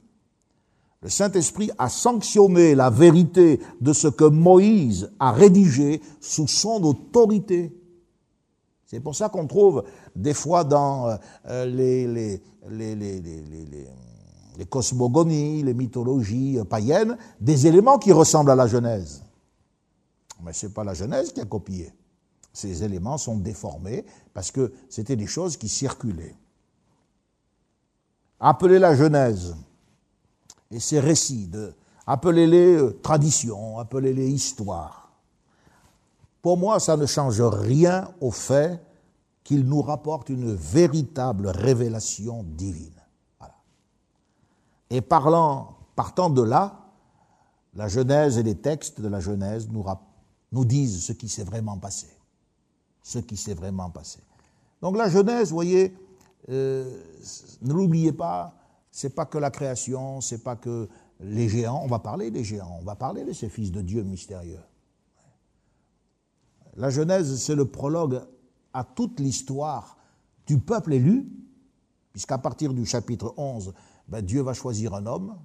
[1.03, 7.73] le Saint-Esprit a sanctionné la vérité de ce que Moïse a rédigé sous son autorité.
[8.87, 9.85] C'est pour ça qu'on trouve
[10.17, 11.17] des fois dans
[11.47, 13.89] euh, les, les, les
[14.57, 19.23] les cosmogonies, les mythologies païennes, des éléments qui ressemblent à la Genèse.
[20.43, 21.93] Mais ce n'est pas la Genèse qui a copié.
[22.53, 26.37] Ces éléments sont déformés parce que c'était des choses qui circulaient.
[28.41, 29.57] Appelez la Genèse
[30.71, 31.51] et ces récits,
[32.07, 35.11] appelez-les euh, traditions, appelez-les histoires.
[36.43, 38.81] Pour moi, ça ne change rien au fait
[39.43, 42.96] qu'il nous rapporte une véritable révélation divine.
[44.91, 46.87] Et parlant, partant de là,
[47.75, 52.09] la Genèse et les textes de la Genèse nous, disent ce qui s'est vraiment passé.
[53.03, 54.21] Ce qui s'est vraiment passé.
[54.81, 55.95] Donc la Genèse, vous voyez,
[56.49, 57.03] euh,
[57.63, 58.55] ne l'oubliez pas,
[58.91, 60.89] c'est pas que la création, c'est pas que
[61.21, 64.03] les géants, on va parler des géants, on va parler de ces fils de Dieu
[64.03, 64.61] mystérieux.
[66.77, 68.23] La Genèse, c'est le prologue
[68.73, 69.97] à toute l'histoire
[70.47, 71.27] du peuple élu,
[72.13, 73.75] puisqu'à partir du chapitre 11,
[74.09, 75.37] ben, Dieu va choisir un homme.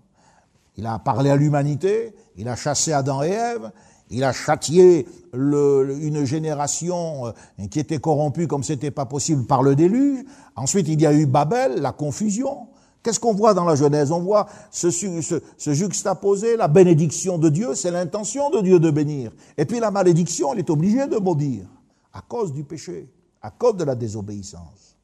[0.78, 3.72] Il a parlé à l'humanité, il a chassé Adam et Ève,
[4.10, 9.76] il a châtié une génération euh, qui était corrompue comme c'était pas possible par le
[9.76, 10.26] déluge.
[10.56, 12.68] Ensuite, il y a eu Babel, la confusion.
[13.04, 14.12] Qu'est-ce qu'on voit dans la Genèse?
[14.12, 18.92] On voit ce, ce, ce, juxtaposer la bénédiction de Dieu, c'est l'intention de Dieu de
[18.92, 19.32] bénir.
[19.58, 21.66] Et puis la malédiction, il est obligé de maudire
[22.14, 23.10] à cause du péché,
[23.42, 24.98] à cause de la désobéissance.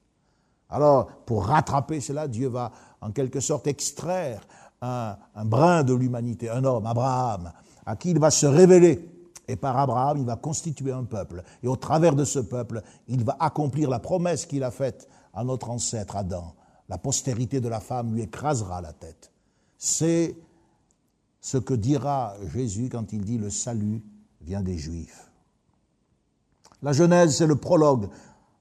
[0.69, 2.71] Alors, pour rattraper cela, Dieu va
[3.01, 4.41] en quelque sorte extraire
[4.81, 7.51] un, brin de l'humanité, un homme, Abraham,
[7.85, 9.09] à qui il va se révéler.
[9.47, 11.43] Et par Abraham, il va constituer un peuple.
[11.63, 15.43] Et au travers de ce peuple, il va accomplir la promesse qu'il a faite à
[15.43, 16.53] notre ancêtre Adam.
[16.89, 19.31] La postérité de la femme lui écrasera la tête.
[19.77, 20.35] C'est
[21.39, 24.03] ce que dira Jésus quand il dit le salut
[24.41, 25.31] vient des Juifs.
[26.81, 28.09] La Genèse, c'est le prologue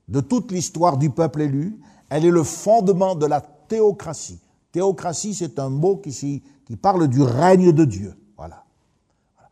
[0.09, 1.81] de toute l'histoire du peuple élu.
[2.09, 4.41] Elle est le fondement de la théocratie.
[4.73, 8.15] Théocratie, c'est un mot qui, qui parle du règne de Dieu.
[8.37, 8.65] Voilà.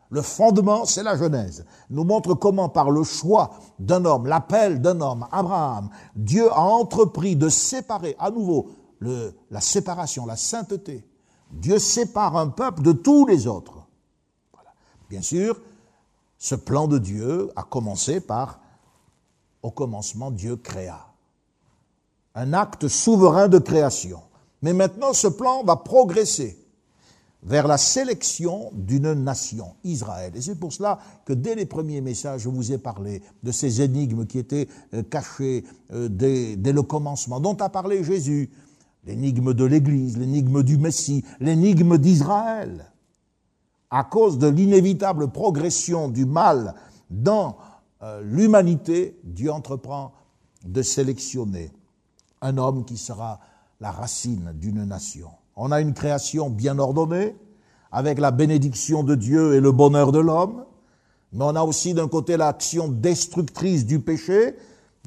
[0.09, 1.65] Le fondement, c'est la Genèse.
[1.89, 7.35] nous montre comment, par le choix d'un homme, l'appel d'un homme, Abraham, Dieu a entrepris
[7.35, 8.69] de séparer à nouveau
[9.01, 11.05] la séparation, la sainteté.
[11.51, 13.87] Dieu sépare un peuple de tous les autres.
[15.09, 15.59] Bien sûr,
[16.37, 18.59] ce plan de Dieu a commencé par,
[19.61, 21.14] au commencement, Dieu créa
[22.35, 24.19] un acte souverain de création.
[24.61, 26.57] Mais maintenant, ce plan va progresser
[27.43, 30.33] vers la sélection d'une nation, Israël.
[30.35, 33.81] Et c'est pour cela que dès les premiers messages, je vous ai parlé de ces
[33.81, 35.63] énigmes qui étaient euh, cachées
[35.93, 38.49] euh, dès, le commencement, dont a parlé Jésus.
[39.05, 42.91] L'énigme de l'Église, l'énigme du Messie, l'énigme d'Israël.
[43.91, 46.73] À cause de l'inévitable progression du mal
[47.11, 47.57] dans
[48.01, 50.11] euh, l'humanité, Dieu entreprend
[50.65, 51.71] de sélectionner
[52.45, 53.39] un homme qui sera
[53.81, 55.29] la racine d'une nation.
[55.55, 57.35] On a une création bien ordonnée,
[57.91, 60.65] avec la bénédiction de Dieu et le bonheur de l'homme.
[61.31, 64.55] Mais on a aussi d'un côté l'action destructrice du péché,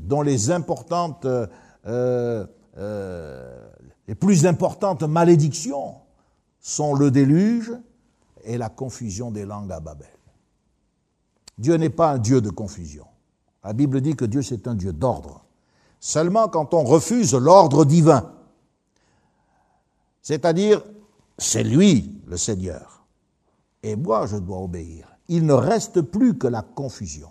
[0.01, 2.47] dont les importantes, euh,
[2.79, 3.69] euh,
[4.07, 5.97] les plus importantes malédictions
[6.61, 7.73] sont le déluge
[8.45, 10.09] et la confusion des langues à Babel.
[11.59, 13.07] Dieu n'est pas un Dieu de confusion.
[13.65, 15.45] La Bible dit que Dieu c'est un Dieu d'ordre.
[16.01, 18.33] Seulement quand on refuse l'ordre divin,
[20.23, 20.83] c'est-à-dire
[21.39, 23.07] c'est lui le Seigneur,
[23.83, 27.31] et moi je dois obéir, il ne reste plus que la confusion.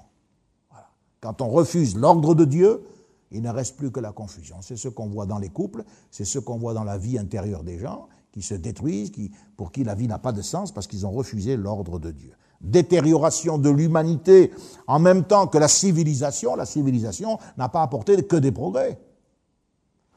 [1.22, 2.84] Quand on refuse l'ordre de Dieu,
[3.32, 4.57] il ne reste plus que la confusion.
[4.61, 7.63] C'est ce qu'on voit dans les couples, c'est ce qu'on voit dans la vie intérieure
[7.63, 9.11] des gens, qui se détruisent,
[9.55, 12.34] pour qui la vie n'a pas de sens parce qu'ils ont refusé l'ordre de Dieu.
[12.62, 14.51] Détérioration de l'humanité
[14.88, 16.55] en même temps que la civilisation.
[16.55, 18.97] La civilisation n'a pas apporté que des progrès.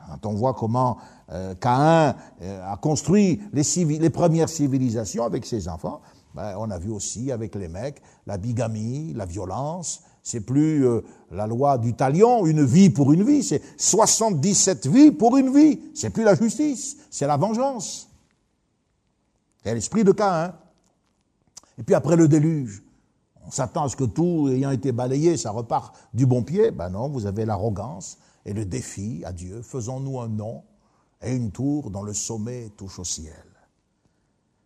[0.09, 0.99] Quand on voit comment
[1.31, 6.01] euh, Caïn euh, a construit les, premières civilisations avec ses enfants,
[6.35, 10.03] ben, on a vu aussi avec les mecs la bigamie, la violence.
[10.23, 15.11] C'est plus euh, la loi du talion, une vie pour une vie, c'est 77 vies
[15.13, 15.81] pour une vie.
[15.95, 18.09] C'est plus la justice, c'est la vengeance.
[19.63, 20.55] C'est l'esprit de Caïn.
[21.79, 22.83] Et puis après le déluge,
[23.47, 26.71] on s'attend à ce que tout ayant été balayé, ça repart du bon pied.
[26.71, 29.63] Ben non, vous avez l'arrogance et le défi à Dieu.
[29.63, 30.63] Faisons-nous un nom
[31.23, 33.45] et une tour dont le sommet touche au ciel.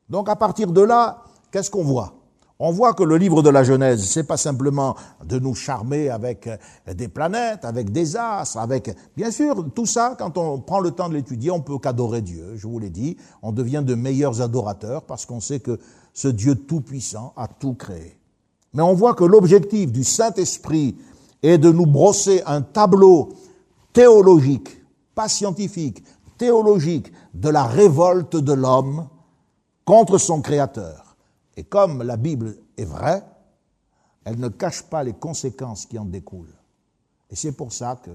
[0.09, 2.15] Donc à partir de là, qu'est-ce qu'on voit?
[2.61, 4.95] On voit que le livre de la Genèse, c'est pas simplement
[5.25, 6.49] de nous charmer avec
[6.87, 11.09] des planètes, avec des astres, avec, bien sûr, tout ça, quand on prend le temps
[11.09, 12.55] de l'étudier, on peut qu'adorer Dieu.
[12.55, 15.81] Je vous l'ai dit, on devient de meilleurs adorateurs parce qu'on sait que
[16.15, 18.19] ce Dieu tout-puissant a tout créé.
[18.73, 20.97] Mais on voit que l'objectif du Saint-Esprit
[21.43, 23.35] est de nous brosser un tableau
[23.93, 24.83] théologique,
[25.15, 26.03] pas scientifique,
[26.39, 29.09] théologique, de la révolte de l'homme
[29.85, 31.17] contre son Créateur.
[31.57, 33.23] Et comme la Bible est vraie,
[34.25, 36.57] elle ne cache pas les conséquences qui en découlent.
[37.31, 38.11] Et c'est pour ça que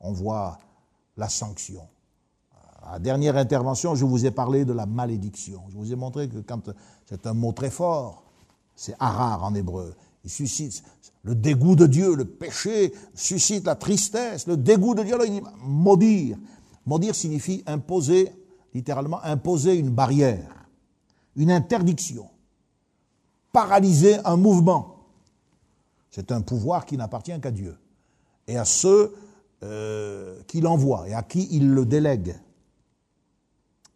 [0.00, 0.58] on voit
[1.16, 1.86] la sanction.
[2.82, 5.62] À la dernière intervention, je vous ai parlé de la malédiction.
[5.70, 6.70] Je vous ai montré que quand
[7.06, 8.24] c'est un mot très fort,
[8.74, 9.94] c'est harar en hébreu.
[10.24, 10.82] Il suscite
[11.22, 15.16] le dégoût de Dieu, le péché suscite la tristesse, le dégoût de Dieu.
[15.62, 16.36] Maudire.
[16.86, 18.30] Maudire signifie imposer,
[18.74, 20.66] littéralement imposer une barrière,
[21.36, 22.28] une interdiction
[23.54, 25.06] paralyser un mouvement.
[26.10, 27.78] C'est un pouvoir qui n'appartient qu'à Dieu
[28.48, 29.14] et à ceux
[29.62, 32.34] euh, qui l'envoient et à qui il le délègue.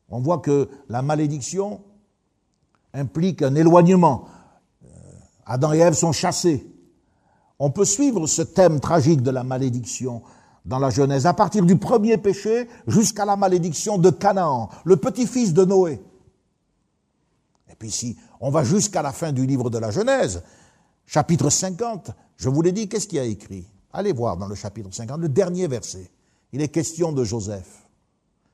[0.09, 1.83] On voit que la malédiction
[2.95, 4.27] implique un éloignement.
[4.85, 4.89] Euh,
[5.47, 6.67] Adam et Ève sont chassés.
[7.59, 10.23] On peut suivre ce thème tragique de la malédiction
[10.65, 15.55] dans la Genèse, à partir du premier péché jusqu'à la malédiction de Canaan, le petit-fils
[15.55, 16.01] de Noé.
[17.71, 20.43] Et puis si on va jusqu'à la fin du livre de la Genèse,
[21.07, 23.67] chapitre 50, je vous l'ai dit, qu'est-ce qu'il y a écrit?
[23.93, 26.11] Allez voir dans le chapitre 50, le dernier verset.
[26.53, 27.87] Il est question de Joseph,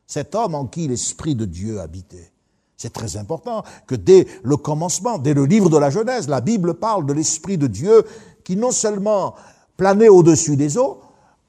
[0.07, 2.33] cet homme en qui l'Esprit de Dieu habitait.
[2.77, 6.75] C'est très important que dès le commencement, dès le livre de la Genèse, la Bible
[6.75, 8.05] parle de l'Esprit de Dieu
[8.43, 9.35] qui non seulement
[9.77, 11.01] planait au-dessus des eaux,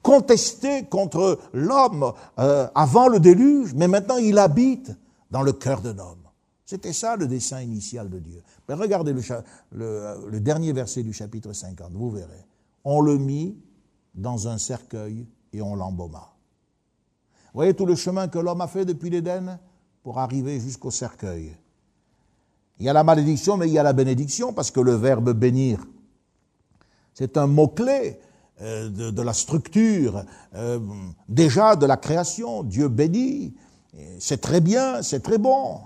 [0.02, 4.92] contestait contre l'homme euh, avant le déluge, mais maintenant il habite
[5.30, 6.26] dans le cœur de l'homme.
[6.64, 8.42] C'était ça le dessin initial de Dieu.
[8.68, 9.14] Mais regardez
[9.72, 12.44] le, dernier verset du chapitre 50, vous verrez.
[12.84, 13.56] On le mit
[14.14, 16.32] dans un cercueil et on l'embauma.
[17.46, 19.58] Vous voyez tout le chemin que l'homme a fait depuis l'Éden?
[20.06, 21.56] Pour arriver jusqu'au cercueil.
[22.78, 25.32] Il y a la malédiction, mais il y a la bénédiction, parce que le verbe
[25.32, 25.84] bénir,
[27.12, 28.20] c'est un mot-clé
[28.60, 30.78] euh, de, la structure, euh,
[31.28, 32.62] déjà de la création.
[32.62, 33.56] Dieu bénit,
[34.20, 35.80] c'est très bien, c'est très bon.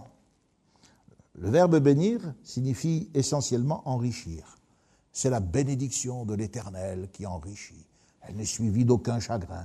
[1.39, 4.59] Le verbe bénir signifie essentiellement enrichir.
[5.15, 7.87] C'est la bénédiction de l'Éternel qui enrichit.
[8.21, 9.65] Elle n'est suivie d'aucun chagrin.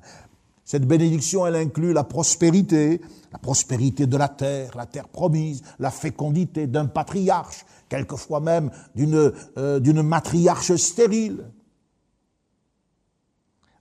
[0.66, 3.00] Cette bénédiction, elle inclut la prospérité,
[3.32, 9.32] la prospérité de la terre, la terre promise, la fécondité d'un patriarche, quelquefois même d'une
[9.58, 11.46] euh, matriarche stérile.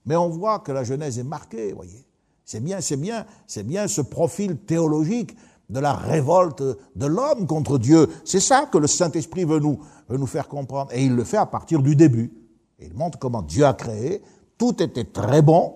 [0.05, 2.05] Mais on voit que la Genèse est marquée, voyez.
[2.45, 5.35] C'est bien, c'est bien, c'est bien ce profil théologique
[5.69, 8.07] de la révolte de l'homme contre Dieu.
[8.23, 10.91] C'est ça que le Saint-Esprit veut nous, veut nous faire comprendre.
[10.93, 12.31] Et il le fait à partir du début.
[12.77, 14.21] Il montre comment Dieu a créé.
[14.59, 15.73] Tout était très bon,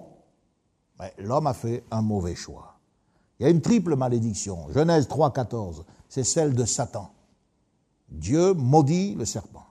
[1.18, 2.76] l'homme a fait un mauvais choix.
[3.40, 4.68] Il y a une triple malédiction.
[4.74, 7.12] Genèse 3, 14, c'est celle de Satan.
[8.10, 9.66] Dieu maudit le serpent.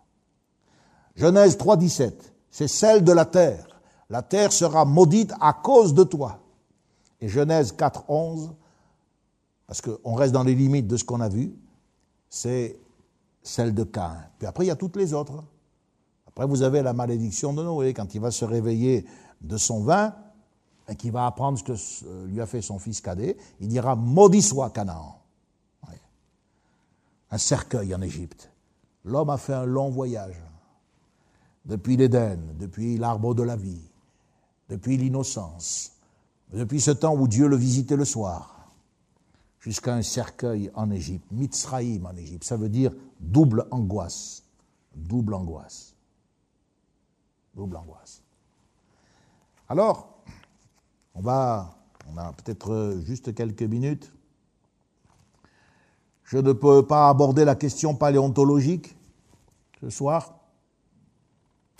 [1.17, 3.81] Genèse 3, 17, c'est celle de la terre.
[4.09, 6.39] La terre sera maudite à cause de toi.
[7.21, 8.55] Et Genèse 4, 11,
[9.67, 11.55] parce qu'on reste dans les limites de ce qu'on a vu,
[12.31, 12.79] c'est
[13.43, 14.17] celle de Cain.
[14.39, 15.43] Puis après, il y a toutes les autres.
[16.27, 19.05] Après, vous avez la malédiction de Noé, quand il va se réveiller
[19.41, 20.15] de son vin
[20.89, 24.43] et qu'il va apprendre ce que lui a fait son fils cadet, il dira Maudit
[24.43, 25.17] soit Canaan.
[27.31, 28.51] Un cercueil en Égypte.
[29.05, 30.41] L'homme a fait un long voyage
[31.67, 33.91] depuis l'Éden, depuis l'arbre de la vie,
[34.71, 35.93] depuis l'innocence,
[36.53, 38.71] depuis ce temps où Dieu le visitait le soir,
[39.61, 42.45] jusqu'à un cercueil en Égypte, Mitzraïm en Égypte.
[42.45, 44.43] Ça veut dire double angoisse.
[44.95, 45.95] Double angoisse.
[47.55, 48.23] Double angoisse.
[49.69, 50.18] Alors,
[51.19, 51.75] on va,
[52.13, 54.13] on a peut-être juste quelques minutes.
[56.23, 58.97] Je ne peux pas aborder la question paléontologique
[59.81, 60.39] ce soir,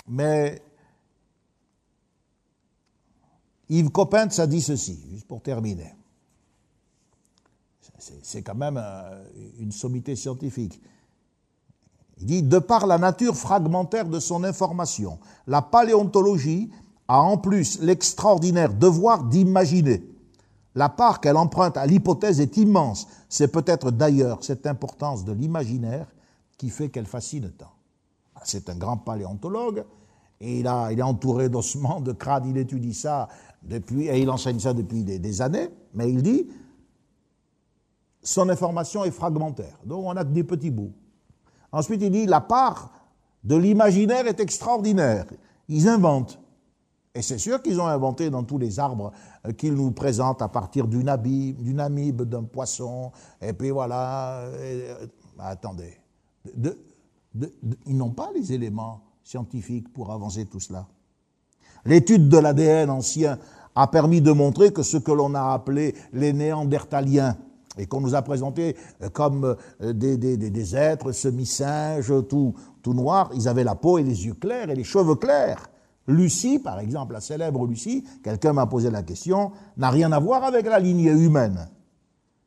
[0.09, 0.61] mais
[3.69, 5.95] Yves Coppens a dit ceci, juste pour terminer.
[8.23, 9.25] C'est quand même euh,
[9.59, 10.81] une sommité scientifique.
[12.21, 16.71] Il dit, de par la nature fragmentaire de son information, la paléontologie
[17.09, 20.05] a en plus l'extraordinaire devoir d'imaginer.
[20.75, 23.09] La part qu'elle emprunte à l'hypothèse est immense.
[23.29, 26.07] C'est peut-être d'ailleurs cette importance de l'imaginaire
[26.59, 27.73] qui fait qu'elle fascine tant.
[28.45, 29.85] C'est un grand paléontologue,
[30.41, 33.29] et il, il est entouré d'ossements, de crânes, il étudie ça
[33.63, 36.47] depuis, et il enseigne ça depuis des, années, mais il dit,
[38.23, 40.93] son information est fragmentaire, donc on a des petits bouts.
[41.73, 42.91] Ensuite, il dit, la part
[43.45, 45.27] de l'imaginaire est extraordinaire.
[45.69, 46.39] Ils inventent.
[47.15, 49.13] Et c'est sûr qu'ils ont inventé dans tous les arbres
[49.47, 54.41] euh, qu'ils nous présentent à partir d'une amibe, d'un poisson, et puis voilà.
[54.41, 55.07] Euh,
[55.39, 55.97] attendez.
[57.87, 60.87] ils n'ont pas les éléments scientifiques pour avancer tout cela.
[61.85, 63.39] L'étude de l'ADN ancien
[63.75, 67.37] a permis de montrer que ce que l'on a appelé les néandertaliens,
[67.79, 68.77] et qu'on nous a présentés
[69.13, 74.27] comme euh, des, des, êtres semi-singes, tout, tout noirs, ils avaient la peau et les
[74.27, 75.71] yeux clairs et les cheveux clairs.
[76.09, 80.43] Lucie, par exemple, la célèbre Lucie, quelqu'un m'a posé la question, n'a rien à voir
[80.43, 81.69] avec la lignée humaine.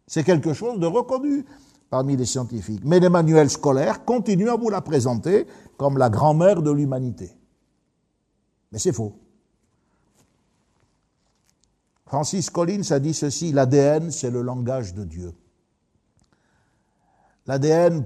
[0.07, 1.45] C'est quelque chose de reconnu
[1.91, 2.81] parmi les scientifiques.
[2.83, 5.45] Mais les manuels scolaires continuent à vous la présenter
[5.77, 7.37] comme la grand-mère de l'humanité.
[8.71, 9.13] Mais c'est faux.
[12.07, 15.33] Francis Collins a dit ceci, l'ADN, c'est le langage de Dieu.
[17.45, 18.05] L'ADN,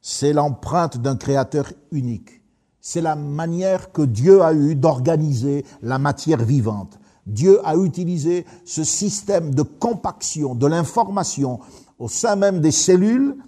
[0.00, 2.42] c'est l'empreinte d'un créateur unique.
[2.88, 7.00] C'est la manière que Dieu a eue d'organiser la matière vivante.
[7.26, 11.58] Dieu a utilisé ce système de compaction de l'information
[11.98, 13.38] au sein même des cellules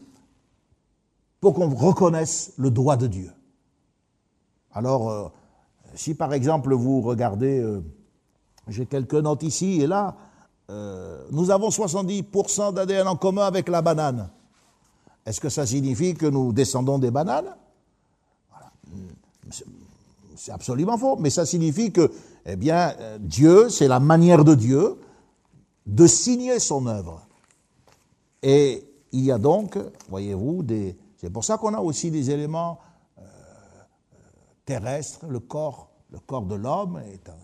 [1.41, 3.31] pour qu'on reconnaisse le droit de Dieu.
[4.73, 5.29] Alors, euh,
[5.95, 7.81] si par exemple vous regardez, euh,
[8.67, 10.17] j'ai quelques notes ici et là,
[10.69, 14.31] euh, nous avons 70% d'ADN en commun avec la banane.
[15.25, 17.55] Est-ce que ça signifie que nous descendons des bananes?
[20.39, 22.13] C'est absolument faux, mais ça signifie que,
[22.47, 24.97] eh bien, Dieu, c'est la manière de Dieu
[25.85, 27.27] de signer son œuvre.
[28.43, 29.79] Et il y a donc,
[30.09, 32.79] voyez-vous, des, c'est pour ça qu'on a aussi des éléments
[33.19, 33.23] euh,
[34.65, 35.27] terrestres.
[35.27, 37.37] Le corps, le corps de l'homme est un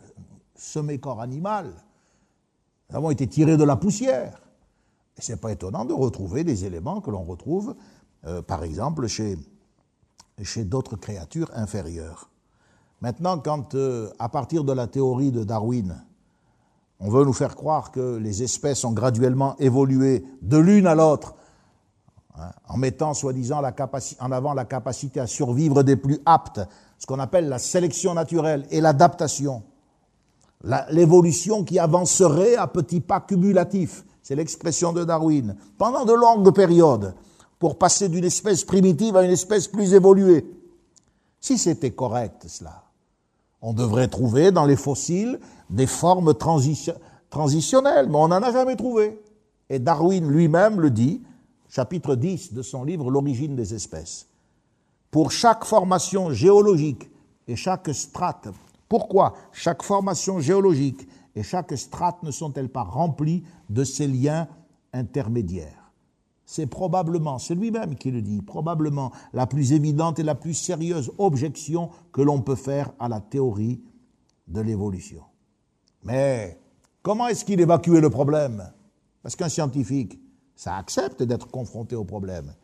[0.54, 1.72] semé-corps animal.
[2.90, 4.40] Nous avons été tirés de la poussière.
[5.16, 7.74] Et ce n'est pas étonnant de retrouver des éléments que l'on retrouve,
[8.26, 9.38] euh, par exemple, chez,
[10.42, 12.30] chez d'autres créatures inférieures.
[13.04, 15.94] Maintenant, quand, euh, à partir de la théorie de Darwin,
[17.00, 21.34] on veut nous faire croire que les espèces ont graduellement évolué de l'une à l'autre,
[22.38, 26.62] hein, en mettant soi-disant en avant la capacité à survivre des plus aptes,
[26.96, 29.64] ce qu'on appelle la sélection naturelle et l'adaptation,
[30.88, 37.14] l'évolution qui avancerait à petits pas cumulatifs, c'est l'expression de Darwin, pendant de longues périodes,
[37.58, 40.46] pour passer d'une espèce primitive à une espèce plus évoluée.
[41.38, 42.83] Si c'était correct cela,
[43.64, 45.40] on devrait trouver dans les fossiles
[45.70, 49.18] des formes transitionnelles, mais on n'en a jamais trouvé.
[49.70, 51.22] Et Darwin lui-même le dit,
[51.70, 54.28] chapitre 10 de son livre L'origine des espèces.
[55.10, 57.10] Pour chaque formation géologique
[57.48, 58.48] et chaque strate,
[58.86, 64.46] pourquoi chaque formation géologique et chaque strate ne sont-elles pas remplies de ces liens
[64.92, 65.83] intermédiaires?
[66.46, 71.10] C'est probablement, c'est lui-même qui le dit, probablement la plus évidente et la plus sérieuse
[71.18, 73.82] objection que l'on peut faire à la théorie
[74.46, 75.22] de l'évolution.
[76.02, 76.58] Mais
[77.02, 78.70] comment est-ce qu'il évacuait le problème?
[79.22, 80.20] Parce qu'un scientifique,
[80.54, 82.54] ça accepte d'être confronté au problème.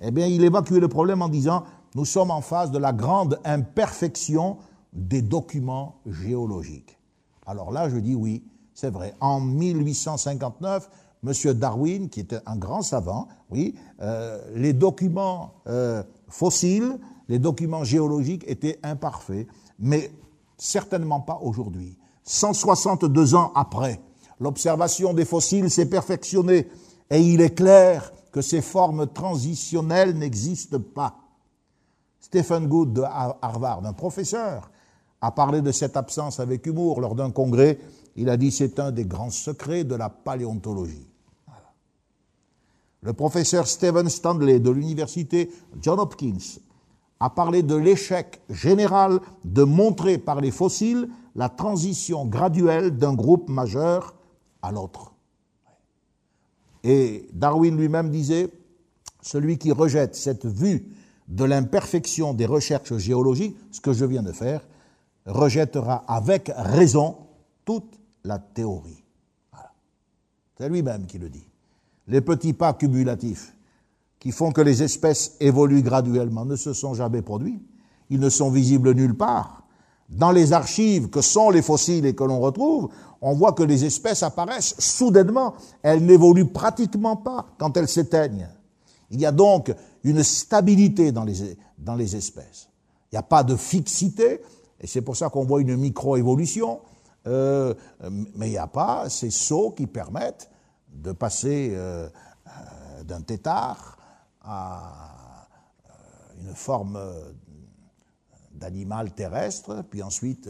[0.00, 1.64] Eh bien, il évacuait le problème en disant,
[1.94, 4.58] nous sommes en face de la grande imperfection
[4.92, 6.98] des documents géologiques.
[7.46, 9.14] Alors là, je dis oui, c'est vrai.
[9.20, 10.88] En 1859,
[11.24, 11.52] M.
[11.54, 16.98] Darwin, qui était un grand savant, oui, euh, les documents euh, fossiles
[17.28, 19.46] les documents géologiques étaient imparfaits,
[19.78, 20.10] mais
[20.56, 21.98] certainement pas aujourd'hui.
[22.22, 24.00] 162 ans après,
[24.40, 26.68] l'observation des fossiles s'est perfectionnée
[27.10, 31.16] et il est clair que ces formes transitionnelles n'existent pas.
[32.20, 34.70] Stephen Good de Harvard, un professeur,
[35.20, 37.78] a parlé de cette absence avec humour lors d'un congrès.
[38.16, 41.08] Il a dit c'est un des grands secrets de la paléontologie.
[43.02, 45.50] Le professeur Stephen Stanley de l'université
[45.80, 46.58] John Hopkins
[47.20, 53.48] a parlé de l'échec général de montrer par les fossiles la transition graduelle d'un groupe
[53.48, 54.14] majeur
[54.62, 55.12] à l'autre.
[56.82, 58.50] Et Darwin lui-même disait,
[59.20, 60.88] celui qui rejette cette vue
[61.28, 64.66] de l'imperfection des recherches géologiques, ce que je viens de faire,
[65.26, 67.16] rejettera avec raison
[67.64, 69.02] toute la théorie.
[70.58, 71.46] C'est lui-même qui le dit.
[72.08, 73.54] Les petits pas cumulatifs
[74.18, 77.62] qui font que les espèces évoluent graduellement ne se sont jamais produits.
[78.10, 79.62] Ils ne sont visibles nulle part.
[80.08, 82.88] Dans les archives que sont les fossiles et que l'on retrouve,
[83.20, 85.54] on voit que les espèces apparaissent soudainement.
[85.82, 88.48] Elles n'évoluent pratiquement pas quand elles s'éteignent.
[89.10, 89.72] Il y a donc
[90.04, 92.68] une stabilité dans les, dans les espèces.
[93.10, 94.40] Il n'y a pas de fixité,
[94.80, 96.80] et c'est pour ça qu'on voit une microévolution,
[97.26, 97.74] euh,
[98.34, 100.50] mais il n'y a pas ces sauts qui permettent
[100.88, 102.08] de passer euh,
[102.46, 103.98] euh, d'un tétard
[104.42, 105.48] à
[106.40, 106.98] une forme
[108.52, 110.48] d'animal terrestre, puis ensuite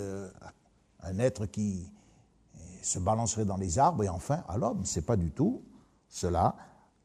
[1.03, 1.91] un être qui
[2.83, 4.83] se balancerait dans les arbres, et enfin à l'homme.
[4.85, 5.63] C'est pas du tout
[6.09, 6.57] cela.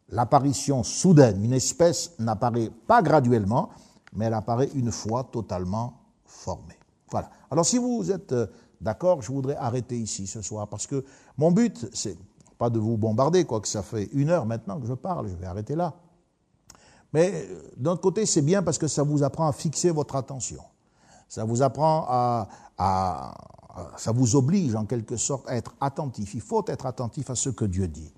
[0.10, 3.70] L'apparition soudaine, une espèce n'apparaît pas graduellement,
[4.14, 5.94] mais elle apparaît une fois totalement
[6.26, 6.78] formée.
[7.10, 7.30] Voilà.
[7.50, 8.34] Alors si vous êtes
[8.82, 11.06] d'accord, je voudrais arrêter ici ce soir, parce que
[11.38, 12.18] mon but, c'est
[12.58, 15.46] pas de vous bombarder, quoique ça fait une heure maintenant que je parle, je vais
[15.46, 15.94] arrêter là.
[17.14, 20.16] Mais euh, d'un autre côté, c'est bien parce que ça vous apprend à fixer votre
[20.16, 20.62] attention.
[21.28, 23.34] Ça vous apprend à, à,
[23.98, 26.34] ça vous oblige en quelque sorte à être attentif.
[26.34, 28.14] Il faut être attentif à ce que Dieu dit.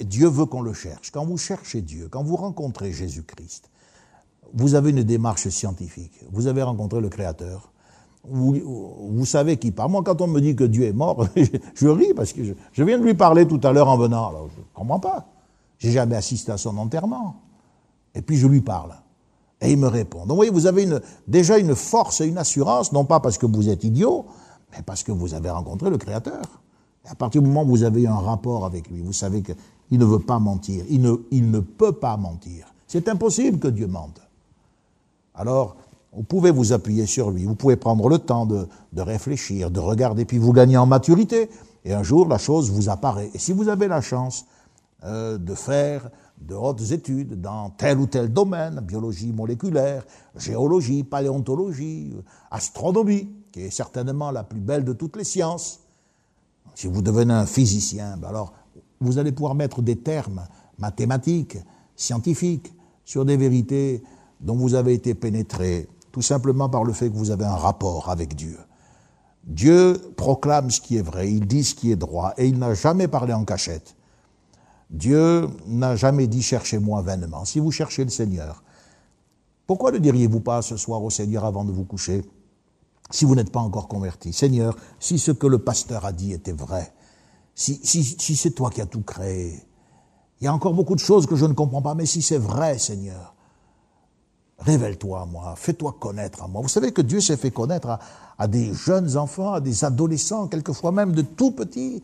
[0.00, 1.10] Dieu veut qu'on le cherche.
[1.10, 3.70] Quand vous cherchez Dieu, quand vous rencontrez Jésus-Christ,
[4.54, 6.24] vous avez une démarche scientifique.
[6.30, 7.71] Vous avez rencontré le Créateur.
[8.24, 9.90] Vous, savez qui parle.
[9.90, 11.26] Moi, quand on me dit que Dieu est mort,
[11.74, 14.28] je, ris parce que je, viens de lui parler tout à l'heure en venant.
[14.28, 15.26] Alors, je ne comprends pas.
[15.78, 17.36] J'ai jamais assisté à son enterrement.
[18.14, 18.94] Et puis je lui parle.
[19.60, 20.20] Et il me répond.
[20.20, 20.88] Donc vous voyez, vous avez
[21.26, 24.26] déjà une force et une assurance, non pas parce que vous êtes idiot,
[24.72, 26.42] mais parce que vous avez rencontré le Créateur.
[27.04, 29.98] Et à partir du moment où vous avez un rapport avec lui, vous savez qu'il
[29.98, 30.84] ne veut pas mentir.
[30.88, 31.00] Il
[31.50, 32.72] ne peut pas mentir.
[32.86, 34.20] C'est impossible que Dieu mente.
[35.34, 35.76] Alors,
[36.12, 40.24] vous pouvez vous appuyer sur lui, vous pouvez prendre le temps de, réfléchir, de regarder,
[40.24, 41.48] puis vous gagnez en maturité,
[41.84, 43.30] et un jour la chose vous apparaît.
[43.34, 44.44] Et si vous avez la chance
[45.04, 50.04] euh, de faire de hautes études dans tel ou tel domaine, biologie moléculaire,
[50.36, 52.14] géologie, paléontologie,
[52.50, 55.80] astronomie, qui est certainement la plus belle de toutes les sciences.
[56.74, 58.52] Si vous devenez un physicien, ben alors
[59.00, 60.42] vous allez pouvoir mettre des termes
[60.78, 61.58] mathématiques,
[61.96, 62.72] scientifiques,
[63.04, 64.02] sur des vérités
[64.40, 68.10] dont vous avez été pénétré, tout simplement par le fait que vous avez un rapport
[68.10, 68.58] avec Dieu.
[69.44, 72.74] Dieu proclame ce qui est vrai, il dit ce qui est droit, et il n'a
[72.74, 73.96] jamais parlé en cachette.
[74.90, 77.44] Dieu n'a jamais dit cherchez-moi vainement.
[77.44, 78.62] Si vous cherchez le Seigneur,
[79.66, 82.22] pourquoi ne diriez-vous pas ce soir au Seigneur avant de vous coucher
[83.10, 84.32] si vous n'êtes pas encore converti.
[84.32, 86.92] Seigneur, si ce que le pasteur a dit était vrai,
[87.54, 89.62] si, c'est toi qui as tout créé,
[90.40, 92.38] il y a encore beaucoup de choses que je ne comprends pas, mais si c'est
[92.38, 93.31] vrai, Seigneur,
[94.64, 96.62] révèle-toi à moi, fais-toi connaître à moi.
[96.62, 97.98] Vous savez que Dieu s'est fait connaître
[98.38, 102.02] à, des jeunes enfants, à des adolescents, quelquefois même de tout petits.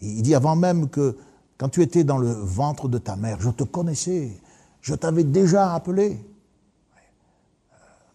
[0.00, 1.16] Il dit avant même que
[1.58, 4.30] quand tu étais dans le ventre de ta mère, je te connaissais,
[4.80, 6.18] je t'avais déjà appelé.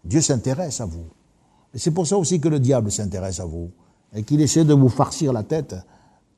[0.03, 1.06] Dieu s'intéresse à vous.
[1.73, 3.72] Et c'est pour ça aussi que le diable s'intéresse à vous
[4.14, 5.76] et qu'il essaie de vous farcir la tête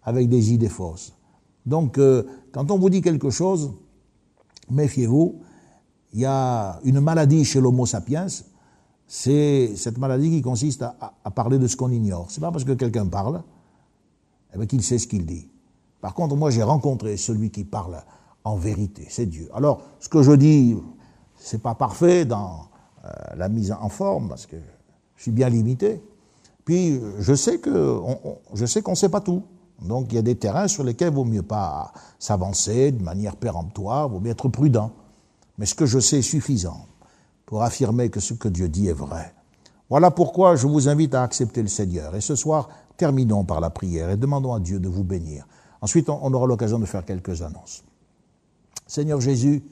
[0.04, 1.14] avec des idées fausses.
[1.66, 2.24] Donc, euh,
[2.54, 3.74] quand on vous dit quelque chose,
[4.70, 5.42] méfiez-vous.
[6.18, 8.26] Il y a une maladie chez l'Homo sapiens,
[9.06, 12.26] c'est cette maladie qui consiste à, parler de ce qu'on ignore.
[12.32, 13.44] C'est pas parce que quelqu'un parle
[14.52, 15.48] eh ben, qu'il sait ce qu'il dit.
[16.02, 18.02] Par contre, moi, j'ai rencontré celui qui parle
[18.44, 19.48] en vérité, c'est Dieu.
[19.54, 20.76] Alors, ce que je dis,
[21.36, 22.62] c'est pas parfait dans
[23.06, 24.58] euh, la mise en forme, parce que
[25.18, 26.02] je suis bien limité.
[26.66, 28.02] Puis je sais que
[28.56, 29.44] je sais qu'on ne sait pas tout.
[29.84, 33.36] Donc il y a des terrains sur lesquels il vaut mieux pas s'avancer de manière
[33.36, 34.92] péremptoire, il vaut mieux être prudent.
[35.58, 36.86] Mais ce que je sais est suffisant
[37.46, 39.34] pour affirmer que ce que Dieu dit est vrai.
[39.90, 42.16] Voilà pourquoi je vous invite à accepter le Seigneur.
[42.16, 45.48] Et ce soir, terminons par la prière et demandons à Dieu de vous bénir.
[45.82, 47.84] Ensuite, on aura l'occasion de faire quelques annonces.
[48.86, 49.64] Seigneur Jésus,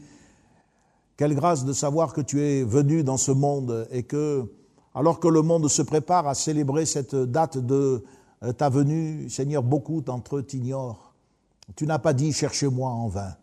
[1.17, 4.51] Quelle grâce de savoir que tu es venu dans ce monde et que,
[4.93, 8.03] alors que le monde se prépare à célébrer cette date de
[8.43, 11.13] euh, ta venue, Seigneur, beaucoup d'entre eux t'ignorent.
[11.77, 13.33] Tu n'as pas dit cherchez-moi en vain,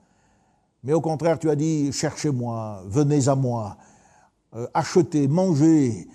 [0.82, 3.76] mais au contraire tu as dit cherchez-moi, venez à moi,
[4.54, 6.08] euh, achetez, mangez,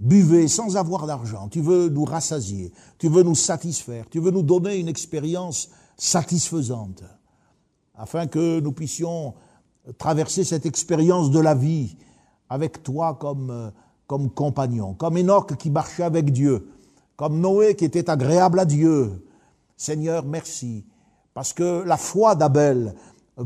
[0.00, 1.48] buvez sans avoir d'argent.
[1.48, 7.04] Tu veux nous rassasier, tu veux nous satisfaire, tu veux nous donner une expérience satisfaisante,
[7.94, 9.34] afin que nous puissions
[9.98, 11.96] traverser cette expérience de la vie
[12.48, 13.70] avec toi comme, euh,
[14.06, 16.68] comme compagnon, comme Enoch qui marchait avec Dieu,
[17.16, 19.24] comme Noé qui était agréable à Dieu.
[19.76, 20.84] Seigneur, merci,
[21.32, 22.94] parce que la foi d'Abel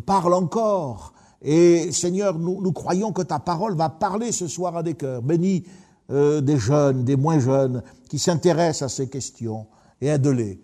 [0.04, 1.12] parle encore.
[1.42, 5.22] Et Seigneur, nous, croyons que ta parole va parler ce soir à des cœurs.
[5.22, 5.64] Bénis
[6.10, 9.66] euh, des jeunes, des moins jeunes, qui s'intéressent à ces questions,
[10.00, 10.60] et aide-les.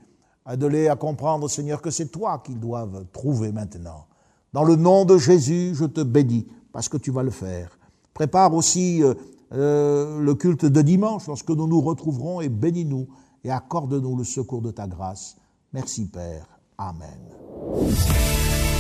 [0.51, 4.07] Aide-les à comprendre, Seigneur, que c'est toi qu'ils doivent trouver maintenant.
[4.53, 7.79] Dans le nom de Jésus, je te bénis, parce que tu vas le faire.
[8.15, 9.15] Prépare aussi euh,
[9.53, 13.07] euh, le culte de dimanche, lorsque nous nous retrouverons, et bénis-nous,
[13.45, 15.37] et accorde-nous le secours de ta grâce.
[15.73, 16.47] Merci Père.
[16.79, 17.21] Amen.